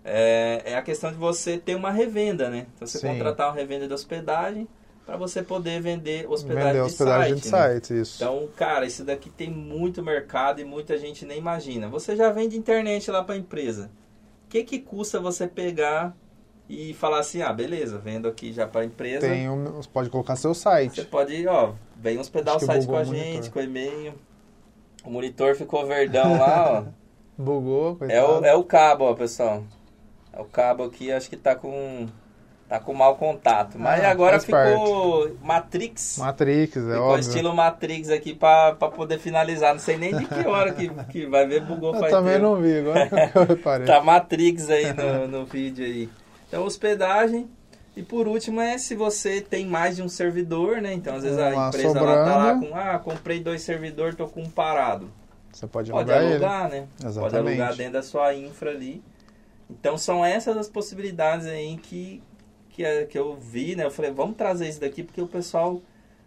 [0.05, 2.67] É, é a questão de você ter uma revenda, né?
[2.75, 3.07] Então você Sim.
[3.07, 4.67] contratar uma revenda de hospedagem
[5.03, 7.57] para você poder vender hospedagem, Vender de hospedagem site, de né?
[7.57, 8.23] site, isso.
[8.23, 11.89] Então, cara, isso daqui tem muito mercado e muita gente nem imagina.
[11.89, 13.89] Você já vende internet lá para a empresa.
[14.45, 16.15] O que que custa você pegar
[16.69, 19.27] e falar assim, ah, beleza, vendo aqui já para a empresa.
[19.27, 21.05] Tem um, você pode colocar seu Você site.
[21.05, 23.51] pode, ó, vem hospedar Acho o site com a gente, monitor.
[23.51, 24.13] com o e-mail.
[25.03, 27.03] O monitor ficou verdão lá, ó.
[27.37, 29.63] Bugou, É o, é o cabo, ó, pessoal.
[30.31, 32.07] É o cabo aqui, acho que tá com
[32.69, 33.77] tá com mau contato.
[33.77, 36.17] Mas Ah, agora ficou Matrix.
[36.17, 37.19] Matrix, é Ficou óbvio.
[37.19, 39.73] estilo Matrix aqui pra, pra poder finalizar.
[39.73, 42.43] Não sei nem de que hora que, que vai ver, bugou Eu também tempo.
[42.45, 43.85] não vi, agora que eu reparei.
[43.87, 46.09] Tá Matrix aí no, no vídeo aí.
[46.53, 47.49] Então, hospedagem.
[47.95, 50.93] E por último é se você tem mais de um servidor, né?
[50.93, 52.67] Então, às vezes a Uma empresa ela tá lá sobrando.
[52.67, 55.11] com, ah, comprei dois servidores, tô com um parado.
[55.51, 56.81] Você pode Pode alugar ele.
[56.81, 56.87] né?
[56.97, 57.47] Pode Exatamente.
[57.61, 59.03] alugar dentro da sua infra ali.
[59.69, 62.21] Então são essas as possibilidades aí que,
[62.69, 63.85] que, é- que eu vi, né?
[63.85, 65.79] Eu falei, vamos trazer isso daqui porque o pessoal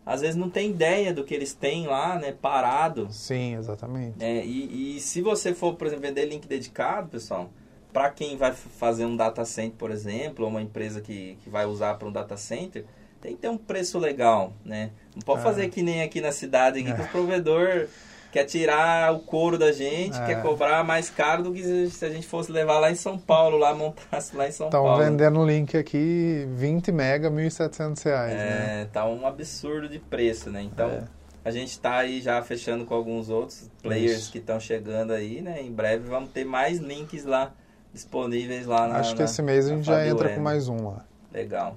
[0.04, 2.32] às vezes não tem ideia do que eles têm lá, né?
[2.32, 3.08] Parado.
[3.10, 4.16] Sim, exatamente.
[4.18, 4.44] né?
[4.44, 7.50] E, e se você for, por exemplo, vender link dedicado, pessoal,
[7.97, 11.64] para quem vai fazer um data center, por exemplo, ou uma empresa que, que vai
[11.64, 12.84] usar para um data center,
[13.22, 14.90] tem que ter um preço legal, né?
[15.14, 15.42] Não pode É.
[15.42, 16.94] fazer que nem aqui na cidade, aqui, É.
[16.94, 17.86] que o provedor
[18.30, 20.26] quer tirar o couro da gente, É.
[20.26, 23.57] quer cobrar mais caro do que se a gente fosse levar lá em São Paulo,
[23.57, 25.03] lá montasse lá em São Estão Paulo.
[25.03, 28.82] vendendo o link aqui 20 mega, 1.700 reais, né?
[28.82, 30.61] É, tá um absurdo de preço, né?
[30.61, 31.05] Então, É.
[31.42, 34.32] a gente tá aí já fechando com alguns outros players Isso.
[34.32, 35.62] que estão chegando aí, né?
[35.62, 37.55] Em breve vamos ter mais links lá
[37.97, 40.88] disponíveis lá na Acho que na- esse mês a gente já entra com mais um
[40.88, 41.05] lá.
[41.32, 41.76] Legal.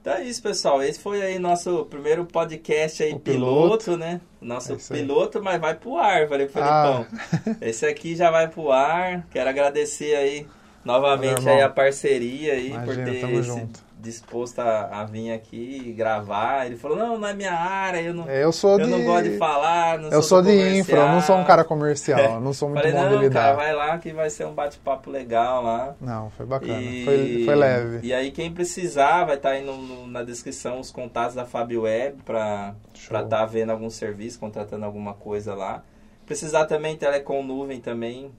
[0.00, 0.82] Então é isso, pessoal.
[0.82, 3.96] Esse foi aí nosso primeiro podcast aí, piloto, piloto.
[3.96, 4.20] né?
[4.40, 7.06] Nosso É piloto, mas vai pro ar, falei pro Ah.
[7.08, 7.56] Felipão.
[7.66, 9.26] Esse aqui já vai pro ar.
[9.30, 10.46] Quero agradecer aí
[10.84, 13.80] novamente Valeu, aí a parceria aí por Imagina, ter tamo se junto.
[13.98, 16.66] Disposto a, a vir aqui gravar.
[16.66, 18.90] Ele falou, não, não é minha área, eu não, Eu sou eu de.
[18.90, 21.46] não gosto de falar, não eu sou do de infra, eu não sou um comercial."
[21.46, 23.52] cara comercial, não sou muito Falei, bom de não, cara, lidar.
[23.56, 25.94] vai lá que vai ser um bate-papo legal lá.
[26.00, 26.80] Não, foi bacana.
[26.82, 28.06] E- Foi, foi leve.
[28.06, 31.82] E aí quem precisar vai estar aí no- no- na descrição os contatos da Fábio
[31.82, 35.82] Web para estar vendo algum serviço, contratando alguma coisa lá.
[36.26, 38.30] Precisar também Telecom Nuvem também,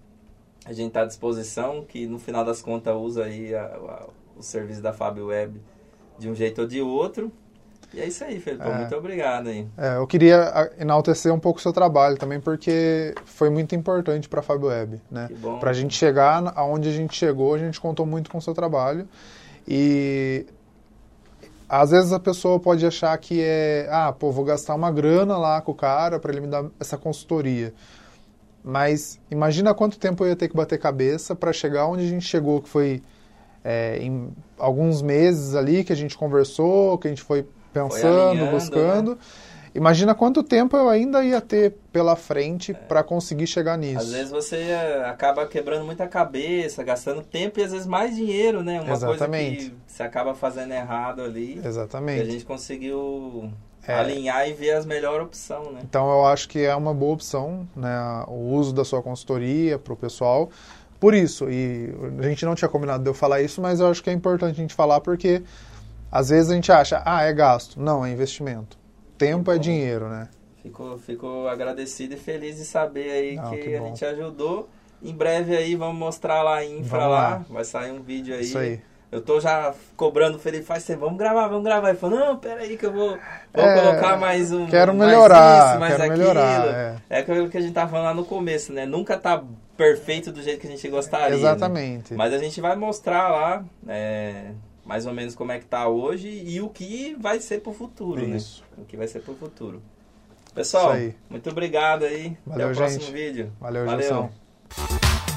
[0.65, 4.05] a gente está à disposição, que no final das contas usa aí a- a-
[4.37, 5.61] o serviço da Fábio Web
[6.17, 7.31] de um jeito ou de outro.
[7.93, 8.67] E é isso aí, Felipe.
[8.67, 8.77] É.
[8.77, 9.67] Muito obrigado aí.
[9.77, 14.41] É, eu queria enaltecer um pouco o seu trabalho também, porque foi muito importante para
[14.41, 15.29] a Fábio Web, né?
[15.59, 18.53] Para a gente chegar aonde a gente chegou, a gente contou muito com o seu
[18.53, 19.07] trabalho.
[19.67, 20.45] E
[21.67, 25.61] às vezes a pessoa pode achar que é, ah, pô, vou gastar uma grana lá
[25.61, 27.73] com o cara para ele me dar essa consultoria.
[28.63, 32.25] Mas imagina quanto tempo eu ia ter que bater cabeça para chegar onde a gente
[32.25, 33.01] chegou, que foi
[33.65, 38.51] é, em alguns meses ali que a gente conversou, que a gente foi pensando, alinhando,
[38.51, 39.17] buscando.
[39.73, 43.97] Imagina quanto tempo eu ainda ia ter pela frente para conseguir chegar nisso.
[43.97, 48.63] Às vezes você eh, acaba quebrando muita cabeça, gastando tempo e às vezes mais dinheiro,
[48.63, 48.79] né?
[48.79, 49.55] Uma Exatamente.
[49.55, 51.57] coisa que você acaba fazendo errado ali.
[51.57, 52.31] E a Exatamente.
[52.31, 53.51] gente conseguiu
[53.85, 53.95] É.
[53.95, 55.81] alinhar e ver as melhores opções, né?
[55.83, 59.91] Então eu acho que é uma boa opção, né, o uso da sua consultoria para
[59.91, 60.49] o pessoal.
[61.05, 64.01] Por isso, e a gente não tinha combinado de eu falar isso, mas eu acho
[64.01, 65.43] que é importante a gente falar porque
[66.11, 67.79] às vezes a gente acha, ah, é gasto.
[67.79, 68.75] Não, é investimento.
[69.15, 70.29] Tempo é dinheiro, né?
[70.63, 74.67] Fico, fico agradecido e feliz de saber aí que, que a gente ajudou.
[74.99, 77.29] Em breve aí vamos mostrar lá a infra Vamos lá.
[77.29, 77.45] lá.
[77.51, 78.41] Vai sair um vídeo aí.
[78.41, 78.81] Isso aí.
[79.11, 81.89] Eu tô já cobrando o Felipe faz tempo, vamos gravar, vamos gravar.
[81.89, 83.09] Ele falou, não, pera aí que eu vou,
[83.53, 84.65] vou É, colocar mais um.
[84.65, 86.17] Quero mais melhorar, isso, mais quero aquilo.
[86.17, 86.65] melhorar.
[86.67, 86.95] É.
[87.11, 88.87] É aquilo que a gente tava falando lá no começo, né?
[88.87, 89.43] Nunca tá
[89.77, 91.29] perfeito do jeito que a gente gostaria.
[91.29, 91.35] né?
[91.35, 92.13] Exatamente.
[92.13, 94.51] Mas a gente vai mostrar lá é,
[94.85, 98.23] mais ou menos como é que tá hoje e o que vai ser pro futuro,
[98.23, 98.63] Isso.
[98.77, 98.83] né?
[98.83, 99.81] O que vai ser pro futuro.
[100.53, 100.93] Pessoal,
[101.29, 102.37] muito obrigado aí.
[102.45, 103.11] Valeu, Até o próximo gente.
[103.13, 103.51] vídeo.
[103.59, 104.01] Valeu, Valeu.
[104.01, 105.34] Gilson.